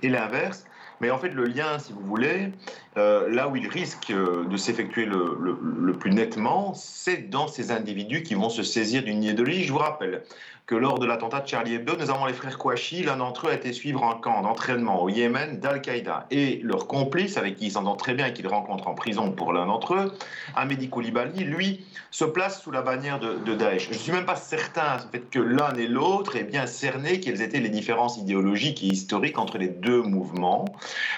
l'inverse. 0.04 0.64
Mais 1.00 1.12
en 1.12 1.18
fait, 1.18 1.30
le 1.30 1.46
lien, 1.46 1.78
si 1.80 1.94
vous 1.94 2.02
voulez, 2.02 2.52
euh, 2.98 3.30
là 3.30 3.48
où 3.48 3.56
il 3.56 3.68
risque 3.68 4.10
euh, 4.10 4.46
de 4.46 4.58
s'effectuer 4.58 5.06
le, 5.06 5.94
plus 5.94 6.12
nettement, 6.12 6.74
c'est 6.74 7.30
dans 7.30 7.48
ces 7.48 7.72
individus 7.72 8.24
qui 8.24 8.34
vont 8.34 8.50
se 8.50 8.64
saisir 8.64 9.04
d'une 9.04 9.24
idéologie. 9.24 9.64
Je 9.64 9.72
vous 9.72 9.80
rappelle 9.80 10.24
que 10.68 10.76
lors 10.76 11.00
de 11.00 11.06
l'attentat 11.06 11.40
de 11.40 11.48
Charlie 11.48 11.76
Hebdo, 11.76 11.96
nous 11.98 12.10
avons 12.10 12.26
les 12.26 12.34
frères 12.34 12.58
Kouachi. 12.58 13.04
L'un 13.04 13.18
d'entre 13.18 13.48
eux 13.48 13.52
a 13.52 13.54
été 13.54 13.72
suivre 13.72 14.04
un 14.04 14.16
camp 14.16 14.42
d'entraînement 14.42 15.02
au 15.02 15.08
Yémen 15.08 15.60
d'Al-Qaïda. 15.60 16.28
Et 16.30 16.60
leur 16.62 16.88
complice, 16.88 17.38
avec 17.38 17.56
qui 17.56 17.68
ils 17.68 17.72
s'entendent 17.72 17.98
très 17.98 18.14
bien 18.14 18.28
et 18.28 18.34
qu'ils 18.34 18.50
rencontrent 18.50 18.90
en 18.90 18.94
prison 18.94 19.32
pour 19.32 19.54
l'un 19.54 19.66
d'entre 19.66 19.94
eux, 19.94 20.14
Amédi 20.56 20.90
Koulibaly, 20.90 21.46
lui, 21.46 21.86
se 22.12 22.26
place 22.26 22.62
sous 22.62 22.72
la 22.72 22.82
bannière 22.82 23.20
de, 23.20 23.54
Daesh. 23.54 23.86
Je 23.86 23.94
ne 23.94 23.98
suis 23.98 24.12
même 24.12 24.26
pas 24.26 24.36
certain 24.36 24.96
en 24.96 25.12
fait, 25.12 25.30
que 25.30 25.40
l'un 25.40 25.74
et 25.76 25.88
l'autre 25.88 26.36
aient 26.36 26.44
bien 26.44 26.66
cerné 26.66 27.20
quelles 27.20 27.42
étaient 27.42 27.60
les 27.60 27.70
différences 27.70 28.18
idéologiques 28.18 28.84
et 28.84 28.88
historiques 28.88 29.38
entre 29.38 29.58
les 29.58 29.68
deux 29.68 30.02
mouvements, 30.02 30.66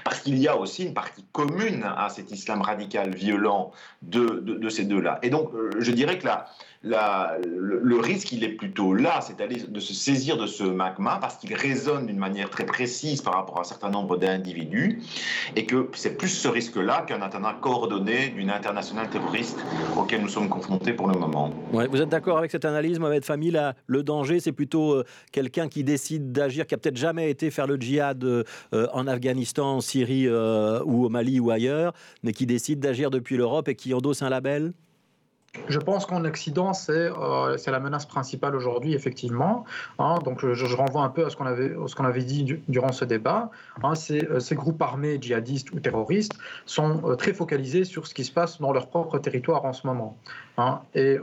parce 0.04 0.20
qu'il 0.20 0.38
y 0.38 0.48
a 0.48 0.58
aussi 0.58 0.86
une 0.86 0.94
partie 0.94 1.26
commune 1.32 1.69
à 1.84 2.10
cet 2.10 2.32
islam 2.32 2.62
radical 2.62 3.14
violent 3.14 3.72
de, 4.02 4.70
ces 4.70 4.86
deux-là. 4.86 5.20
Et 5.24 5.30
donc, 5.30 5.54
euh, 5.54 5.72
je 5.80 5.92
dirais 5.92 6.18
que 6.18 6.28
là, 6.84 7.38
le, 7.46 8.00
risque, 8.00 8.32
il 8.32 8.44
est 8.44 8.50
plutôt 8.50 8.94
là, 8.94 9.20
c'est-à-dire 9.22 9.68
de 9.68 9.80
se 9.80 9.94
saisir 9.94 10.38
de 10.38 10.48
ce 10.48 10.64
magma 10.64 11.18
parce 11.20 11.38
qu'il 11.38 11.54
résonne 11.54 12.06
d'une 12.06 12.18
manière 12.18 12.50
très 12.50 12.66
précise 12.66 13.22
par 13.22 13.34
rapport 13.34 13.58
à 13.58 13.62
un 13.62 13.66
certain 13.66 13.90
nombre 13.90 14.18
d'individus 14.18 15.02
et 15.56 15.66
que 15.66 15.90
c'est 15.94 16.18
plus 16.18 16.30
ce 16.30 16.48
risque-là 16.48 17.02
qu'un 17.02 17.22
attentat 17.22 17.58
coordonné 17.62 18.30
d'une 18.30 18.50
internationale 18.50 19.10
terroriste 19.10 19.60
auquel 19.98 20.22
nous 20.22 20.30
sommes 20.30 20.48
confrontés 20.48 20.94
pour 20.94 21.08
le 21.08 21.20
moment. 21.20 21.54
Vous 21.72 22.02
êtes 22.02 22.10
d'accord 22.10 22.38
avec 22.38 22.52
cette 22.52 22.66
analyse, 22.66 23.00
Mohamed 23.00 23.26
Famille 23.26 23.60
Le 23.88 24.04
danger, 24.04 24.40
c'est 24.40 24.52
plutôt 24.52 24.94
euh, 24.94 25.04
quelqu'un 25.32 25.68
qui 25.68 25.84
décide 25.84 26.32
d'agir, 26.32 26.66
qui 26.66 26.76
a 26.76 26.78
peut-être 26.78 26.98
jamais 26.98 27.30
été 27.30 27.52
faire 27.52 27.68
le 27.68 27.76
djihad 27.76 28.24
euh, 28.24 28.44
en 28.72 29.08
Afghanistan, 29.08 29.78
en 29.78 29.82
Syrie 29.82 30.28
euh, 30.28 30.82
ou 30.86 31.06
au 31.06 31.10
Mali 31.10 31.40
ou 31.40 31.52
ailleurs, 31.52 31.94
mais 32.24 32.32
qui 32.32 32.46
décide 32.46 32.80
d'agir 32.80 33.10
depuis 33.10 33.36
l'Europe 33.36 33.68
et 33.68 33.76
qui 33.76 33.94
endosse 33.94 34.22
un 34.22 34.30
label? 34.30 34.74
Je 35.68 35.80
pense 35.80 36.06
qu'en 36.06 36.26
Occident, 36.26 36.72
euh, 36.90 37.58
c'est 37.58 37.72
la 37.72 37.80
menace 37.80 38.06
principale 38.06 38.56
aujourd'hui, 38.56 38.94
effectivement. 38.94 39.66
Hein. 39.98 40.20
donc, 40.24 40.46
je, 40.46 40.76
renvoie 40.76 41.04
un 41.04 41.10
peu 41.10 41.26
à 41.26 41.30
ce 41.30 41.36
qu'on 41.36 41.46
avait, 42.06 42.24
dit 42.24 42.60
durant 42.68 42.92
ce 42.92 43.06
débat. 43.06 43.50
Hein, 43.84 43.94
euh, 44.12 44.40
ces, 44.40 44.56
groupes 44.56 44.82
armés 44.82 45.18
djihadistes 45.20 45.72
ou 45.72 45.80
terroristes 45.80 46.34
sont 46.66 47.02
euh, 47.04 47.16
très 47.16 47.34
focalisés 47.34 47.84
sur 47.84 48.08
ce 48.08 48.14
qui 48.14 48.24
se 48.24 48.32
passe 48.32 48.60
dans 48.62 48.72
leur 48.72 48.88
propre 48.88 49.18
territoire 49.20 49.66
en 49.66 49.74
ce 49.74 49.88
moment. 49.88 50.18
Hein. 50.58 50.82
et 50.94 51.18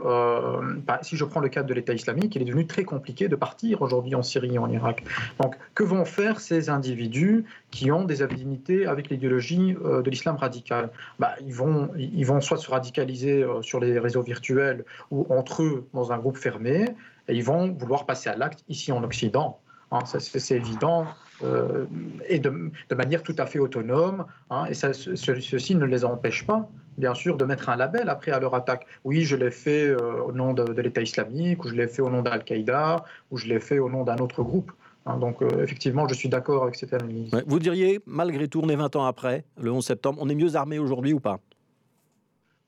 bah, 0.87 0.97
si 1.03 1.15
je 1.15 1.23
prends 1.23 1.41
le 1.41 1.49
cadre 1.49 1.69
de 1.69 1.73
l'État 1.75 1.93
islamique, 1.93 2.35
il 2.35 2.41
est 2.41 2.45
devenu 2.45 2.65
très 2.65 2.83
compliqué 2.83 3.27
de 3.27 3.35
partir 3.35 3.83
aujourd'hui 3.83 4.15
en 4.15 4.23
Syrie 4.23 4.55
et 4.55 4.57
en 4.57 4.69
Irak. 4.69 5.03
Donc, 5.39 5.55
que 5.75 5.83
vont 5.83 6.05
faire 6.05 6.39
ces 6.39 6.69
individus 6.69 7.45
qui 7.71 7.91
ont 7.91 8.05
des 8.05 8.21
affinités 8.21 8.85
avec 8.85 9.09
l'idéologie 9.09 9.75
de 9.75 10.09
l'islam 10.09 10.37
radical 10.37 10.89
bah, 11.19 11.35
ils, 11.45 11.53
vont, 11.53 11.89
ils 11.97 12.25
vont 12.25 12.39
soit 12.39 12.57
se 12.57 12.71
radicaliser 12.71 13.45
sur 13.61 13.79
les 13.79 13.99
réseaux 13.99 14.23
virtuels 14.23 14.85
ou 15.11 15.27
entre 15.29 15.63
eux 15.63 15.87
dans 15.93 16.11
un 16.11 16.17
groupe 16.17 16.37
fermé, 16.37 16.95
et 17.27 17.35
ils 17.35 17.43
vont 17.43 17.71
vouloir 17.73 18.05
passer 18.05 18.29
à 18.29 18.35
l'acte 18.35 18.63
ici 18.69 18.91
en 18.91 19.03
Occident. 19.03 19.59
Hein, 19.91 19.99
c'est 20.05 20.55
évident, 20.55 21.05
euh, 21.43 21.85
et 22.27 22.39
de, 22.39 22.71
manière 22.93 23.23
tout 23.23 23.35
à 23.37 23.45
fait 23.45 23.59
autonome, 23.59 24.25
hein, 24.49 24.65
et 24.65 24.73
ça, 24.73 24.91
ceci 24.93 25.75
ne 25.75 25.85
les 25.85 26.03
empêche 26.03 26.45
pas, 26.45 26.67
bien 26.97 27.13
sûr, 27.13 27.37
de 27.37 27.45
mettre 27.45 27.69
un 27.69 27.77
label 27.77 28.09
après 28.09 28.31
à 28.31 28.39
leur 28.39 28.53
attaque. 28.53 28.85
Oui, 29.05 29.23
je 29.23 29.37
l'ai 29.37 29.51
fait 29.51 29.87
euh, 29.87 30.21
au 30.23 30.33
nom 30.33 30.53
de, 30.53 30.81
l'État 30.81 31.01
islamique, 31.01 31.63
ou 31.63 31.69
je 31.69 31.75
l'ai 31.75 31.87
fait 31.87 32.01
au 32.01 32.09
nom 32.09 32.21
d'Al-Qaïda, 32.21 33.05
ou 33.31 33.37
je 33.37 33.47
l'ai 33.47 33.61
fait 33.61 33.79
au 33.79 33.89
nom 33.89 34.03
d'un 34.03 34.17
autre 34.17 34.43
groupe. 34.43 34.73
Hein, 35.07 35.17
donc, 35.17 35.41
euh, 35.41 35.63
effectivement, 35.63 36.07
je 36.07 36.13
suis 36.13 36.27
d'accord 36.27 36.63
avec 36.63 36.75
cette 36.75 36.93
analyse. 36.93 37.31
Vous 37.45 37.59
diriez, 37.59 37.99
malgré 38.05 38.47
tout, 38.47 38.59
on 38.61 38.67
est 38.67 38.75
20 38.75 38.95
ans 38.97 39.05
après, 39.05 39.45
le 39.57 39.71
11 39.71 39.85
septembre, 39.85 40.19
on 40.21 40.27
est 40.29 40.35
mieux 40.35 40.55
armé 40.55 40.79
aujourd'hui 40.79 41.13
ou 41.13 41.19
pas? 41.19 41.39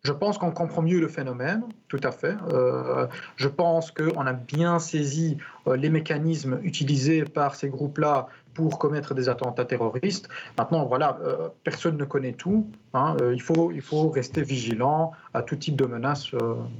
Je 0.04 0.14
pense 0.14 0.38
qu'on 0.38 0.52
comprend 0.52 0.82
mieux 0.82 1.00
le 1.00 1.10
phénomène, 1.10 1.64
tout 1.90 2.00
à 2.04 2.12
fait. 2.12 2.36
Euh, 2.54 3.08
je 3.36 3.50
pense 3.50 3.92
qu'on 3.92 4.26
a 4.26 4.34
bien 4.34 4.80
saisi 4.80 5.38
euh, 5.68 5.76
les 5.76 5.90
mécanismes 5.90 6.60
utilisés 6.64 7.26
par 7.26 7.56
ces 7.56 7.68
groupes-là 7.68 8.28
pour 8.54 8.80
commettre 8.80 9.14
des 9.14 9.28
attentats 9.28 9.66
terroristes. 9.66 10.30
Maintenant, 10.58 10.86
voilà, 10.86 11.20
euh, 11.24 11.50
personne 11.66 11.98
ne 11.98 12.06
connaît 12.06 12.32
tout. 12.32 12.68
Hein. 12.94 13.18
il, 13.34 13.42
faut, 13.42 13.72
il 13.72 13.82
faut 13.82 14.10
rester 14.10 14.42
vigilant 14.42 15.12
à 15.34 15.42
tout 15.42 15.58
type 15.58 15.76
de 15.76 15.86
menaces. 15.86 16.32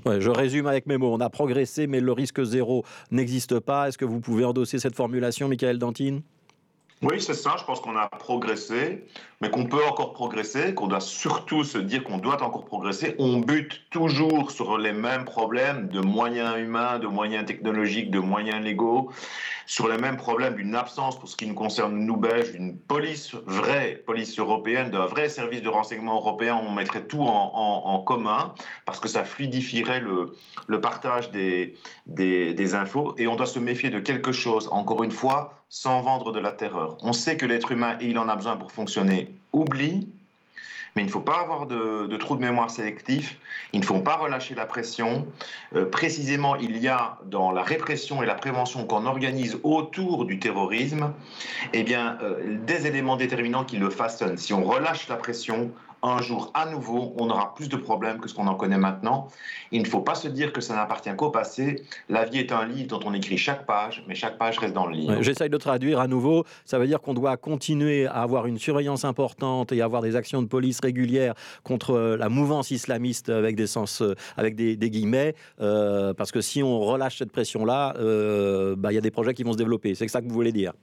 Ouais, 0.06 0.22
je 0.22 0.30
résume 0.30 0.68
avec 0.68 0.88
mes 0.88 0.98
mots. 0.98 1.14
On 1.14 1.20
a 1.20 1.30
progressé, 1.30 1.88
mais 1.88 2.00
le 2.00 2.14
risque 2.14 2.42
zéro 2.44 2.86
n'existe 3.12 3.60
pas. 3.60 3.90
Est-ce 3.90 3.98
que 3.98 4.06
vous 4.06 4.22
pouvez 4.22 4.46
endosser 4.46 4.80
cette 4.80 4.96
formulation, 4.96 5.50
Michael 5.50 5.78
Dantine? 5.78 6.22
Oui, 7.02 7.22
c'est 7.22 7.34
ça. 7.34 7.56
Je 7.58 7.64
pense 7.64 7.80
qu'on 7.80 7.96
a 7.96 8.08
progressé, 8.08 9.06
mais 9.40 9.50
qu'on 9.50 9.66
peut 9.66 9.84
encore 9.86 10.12
progresser, 10.12 10.74
qu'on 10.74 10.88
doit 10.88 11.00
surtout 11.00 11.64
se 11.64 11.78
dire 11.78 12.04
qu'on 12.04 12.18
doit 12.18 12.44
encore 12.44 12.66
progresser. 12.66 13.16
On 13.20 13.38
bute 13.40 13.84
toujours 13.90 14.52
sur 14.52 14.78
les 14.78 14.92
mêmes 14.92 15.24
problèmes 15.24 15.88
de 15.88 16.02
moyens 16.02 16.58
humains, 16.58 17.00
de 17.00 17.08
moyens 17.08 17.46
technologiques, 17.46 18.12
de 18.12 18.20
moyens 18.20 18.62
légaux, 18.62 19.12
sur 19.70 19.88
les 19.88 20.00
mêmes 20.00 20.18
problèmes 20.18 20.56
d'une 20.56 20.74
absence, 20.74 21.20
pour 21.20 21.30
ce 21.30 21.38
qui 21.38 21.46
nous 21.46 21.54
concerne, 21.54 21.94
nous, 21.94 22.18
Belges, 22.18 22.54
d'une 22.54 22.76
police, 22.76 23.36
vraie 23.46 24.02
police 24.04 24.40
européenne, 24.40 24.90
d'un 24.90 25.06
vrai 25.06 25.30
service 25.30 25.62
de 25.62 25.70
renseignement 25.70 26.16
européen. 26.16 26.60
On 26.68 26.72
mettrait 26.72 27.04
tout 27.04 27.22
en, 27.22 28.00
commun, 28.00 28.56
parce 28.88 29.00
que 29.00 29.08
ça 29.08 29.24
fluidifierait 29.24 30.02
le, 30.02 30.82
partage 30.82 31.30
des, 31.30 31.78
des 32.08 32.74
infos. 32.74 33.14
Et 33.20 33.28
on 33.28 33.36
doit 33.36 33.46
se 33.46 33.60
méfier 33.60 33.92
de 33.92 34.00
quelque 34.00 34.32
chose, 34.32 34.68
encore 34.72 35.04
une 35.04 35.12
fois, 35.12 35.54
sans 35.70 36.02
vendre 36.02 36.32
de 36.32 36.40
la 36.40 36.52
terreur. 36.52 36.98
On 37.04 37.14
sait 37.14 37.38
que 37.38 37.46
l'être 37.46 37.72
humain, 37.72 37.96
et 38.02 38.08
il 38.08 38.18
en 38.18 38.28
a 38.28 38.36
besoin 38.36 38.58
pour 38.58 38.72
fonctionner, 38.72 39.36
oublie, 39.54 40.10
mais 40.96 41.04
il 41.04 41.06
ne 41.06 41.12
faut 41.12 41.20
pas 41.20 41.40
avoir 41.40 41.66
de, 41.66 42.16
trou 42.18 42.36
de 42.36 42.42
mémoire 42.42 42.70
sélectif, 42.70 43.38
il 43.74 43.80
ne 43.80 43.86
faut 43.86 44.00
pas 44.00 44.16
relâcher 44.16 44.56
la 44.56 44.66
pression. 44.66 45.28
Euh, 45.76 45.86
précisément, 45.86 46.56
il 46.56 46.78
y 46.78 46.88
a 46.88 47.18
dans 47.26 47.52
la 47.52 47.64
répression 47.64 48.24
et 48.24 48.26
la 48.26 48.36
prévention 48.36 48.86
qu'on 48.86 49.06
organise 49.06 49.60
autour 49.64 50.26
du 50.26 50.40
terrorisme, 50.40 51.14
eh 51.74 51.84
bien, 51.84 52.18
euh, 52.22 52.58
des 52.66 52.88
éléments 52.88 53.16
déterminants 53.16 53.64
qui 53.64 53.78
le 53.78 53.90
façonnent. 53.90 54.38
Si 54.38 54.54
on 54.54 54.64
relâche 54.64 55.08
la 55.08 55.16
pression, 55.16 55.72
un 56.02 56.22
jour 56.22 56.52
à 56.54 56.70
nouveau, 56.70 57.14
on 57.18 57.30
aura 57.30 57.54
plus 57.54 57.70
de 57.70 57.76
problèmes 57.76 58.20
que 58.20 58.30
ce 58.30 58.34
qu'on 58.34 58.48
en 58.48 58.56
connaît 58.56 58.78
maintenant. 58.78 59.28
Il 59.72 59.82
ne 59.82 59.88
faut 59.88 60.02
pas 60.02 60.16
se 60.16 60.28
dire 60.28 60.54
que 60.54 60.62
ça 60.62 60.76
n'appartient 60.76 61.14
qu'au 61.16 61.30
passé. 61.30 61.84
La 62.08 62.26
vie 62.26 62.40
est 62.40 62.52
un 62.52 62.66
livre 62.66 62.88
dont 62.88 63.00
on 63.06 63.14
écrit 63.14 63.38
chaque 63.38 63.66
page, 63.66 64.04
mais 64.08 64.16
chaque 64.16 64.38
page 64.38 64.58
reste 64.60 64.74
dans 64.74 64.86
le 64.86 64.96
livre. 64.96 65.22
J'essaye 65.22 65.50
de 65.50 65.58
traduire 65.58 66.00
à 66.00 66.08
nouveau. 66.08 66.46
Ça 66.66 66.80
veut 66.80 66.88
dire 66.88 67.02
qu'on 67.02 67.14
doit 67.14 67.38
continuer 67.38 68.06
à 68.08 68.22
avoir 68.22 68.46
une 68.48 68.58
surveillance 68.58 69.06
importante 69.06 69.72
et 69.72 69.82
avoir 69.82 70.02
des 70.02 70.16
actions 70.16 70.42
de 70.42 70.48
police 70.48 70.80
régulières 70.82 71.34
contre 71.64 71.92
euh, 71.92 72.18
la 72.18 72.30
mouvance 72.30 72.72
islamiste 72.72 73.30
avec 73.30 73.56
des 73.56 73.68
sens, 73.68 74.02
euh, 74.02 74.16
avec 74.38 74.56
des, 74.56 74.78
guillemets, 74.78 75.36
euh, 75.62 76.14
parce 76.14 76.32
que 76.32 76.42
si 76.42 76.64
on 76.64 76.80
relâche 76.80 77.18
cette 77.18 77.32
pression-là, 77.32 77.94
bah, 78.78 78.92
il 78.92 78.96
y 78.96 78.98
a 78.98 79.02
des 79.02 79.12
projets 79.12 79.34
qui 79.34 79.44
vont 79.44 79.54
se 79.54 79.58
développer. 79.58 79.96
C'est 79.96 80.08
ça 80.08 80.22
que 80.22 80.28
vous 80.28 80.34
voulez 80.34 80.52
dire? 80.52 80.74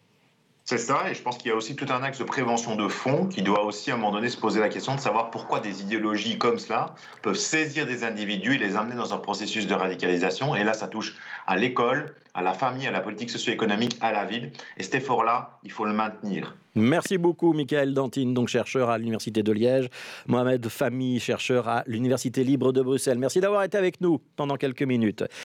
C'est 0.68 0.78
ça, 0.78 1.08
et 1.08 1.14
je 1.14 1.22
pense 1.22 1.38
qu'il 1.38 1.48
y 1.48 1.52
a 1.52 1.56
aussi 1.56 1.76
tout 1.76 1.86
un 1.90 2.02
axe 2.02 2.18
de 2.18 2.24
prévention 2.24 2.74
de 2.74 2.88
fond 2.88 3.26
qui 3.26 3.40
doit 3.40 3.64
aussi 3.64 3.92
à 3.92 3.94
un 3.94 3.98
moment 3.98 4.10
donné 4.10 4.28
se 4.28 4.36
poser 4.36 4.58
la 4.58 4.68
question 4.68 4.96
de 4.96 5.00
savoir 5.00 5.30
pourquoi 5.30 5.60
des 5.60 5.80
idéologies 5.80 6.38
comme 6.38 6.58
cela 6.58 6.96
peuvent 7.22 7.36
saisir 7.36 7.86
des 7.86 8.02
individus 8.02 8.56
et 8.56 8.58
les 8.58 8.74
amener 8.74 8.96
dans 8.96 9.14
un 9.14 9.18
processus 9.18 9.68
de 9.68 9.74
radicalisation. 9.74 10.56
Et 10.56 10.64
là, 10.64 10.74
ça 10.74 10.88
touche 10.88 11.14
à 11.46 11.56
l'école, 11.56 12.16
à 12.34 12.42
la 12.42 12.52
famille, 12.52 12.88
à 12.88 12.90
la 12.90 13.00
politique 13.00 13.30
socio-économique, 13.30 13.96
à 14.00 14.10
la 14.10 14.24
ville. 14.24 14.50
Et 14.76 14.82
cet 14.82 14.96
effort-là, 14.96 15.58
il 15.62 15.70
faut 15.70 15.84
le 15.84 15.92
maintenir. 15.92 16.56
Merci 16.74 17.16
beaucoup, 17.16 17.54
Michael 17.54 17.94
Dantine, 17.94 18.34
donc 18.34 18.48
chercheur 18.48 18.90
à 18.90 18.98
l'Université 18.98 19.42
de 19.42 19.50
Liège. 19.50 19.88
Mohamed 20.26 20.68
Fami, 20.68 21.18
chercheur 21.20 21.68
à 21.68 21.84
l'Université 21.86 22.44
libre 22.44 22.72
de 22.72 22.82
Bruxelles. 22.82 23.18
Merci 23.18 23.40
d'avoir 23.40 23.62
été 23.62 23.78
avec 23.78 24.02
nous 24.02 24.20
pendant 24.36 24.56
quelques 24.56 24.82
minutes. 24.82 25.24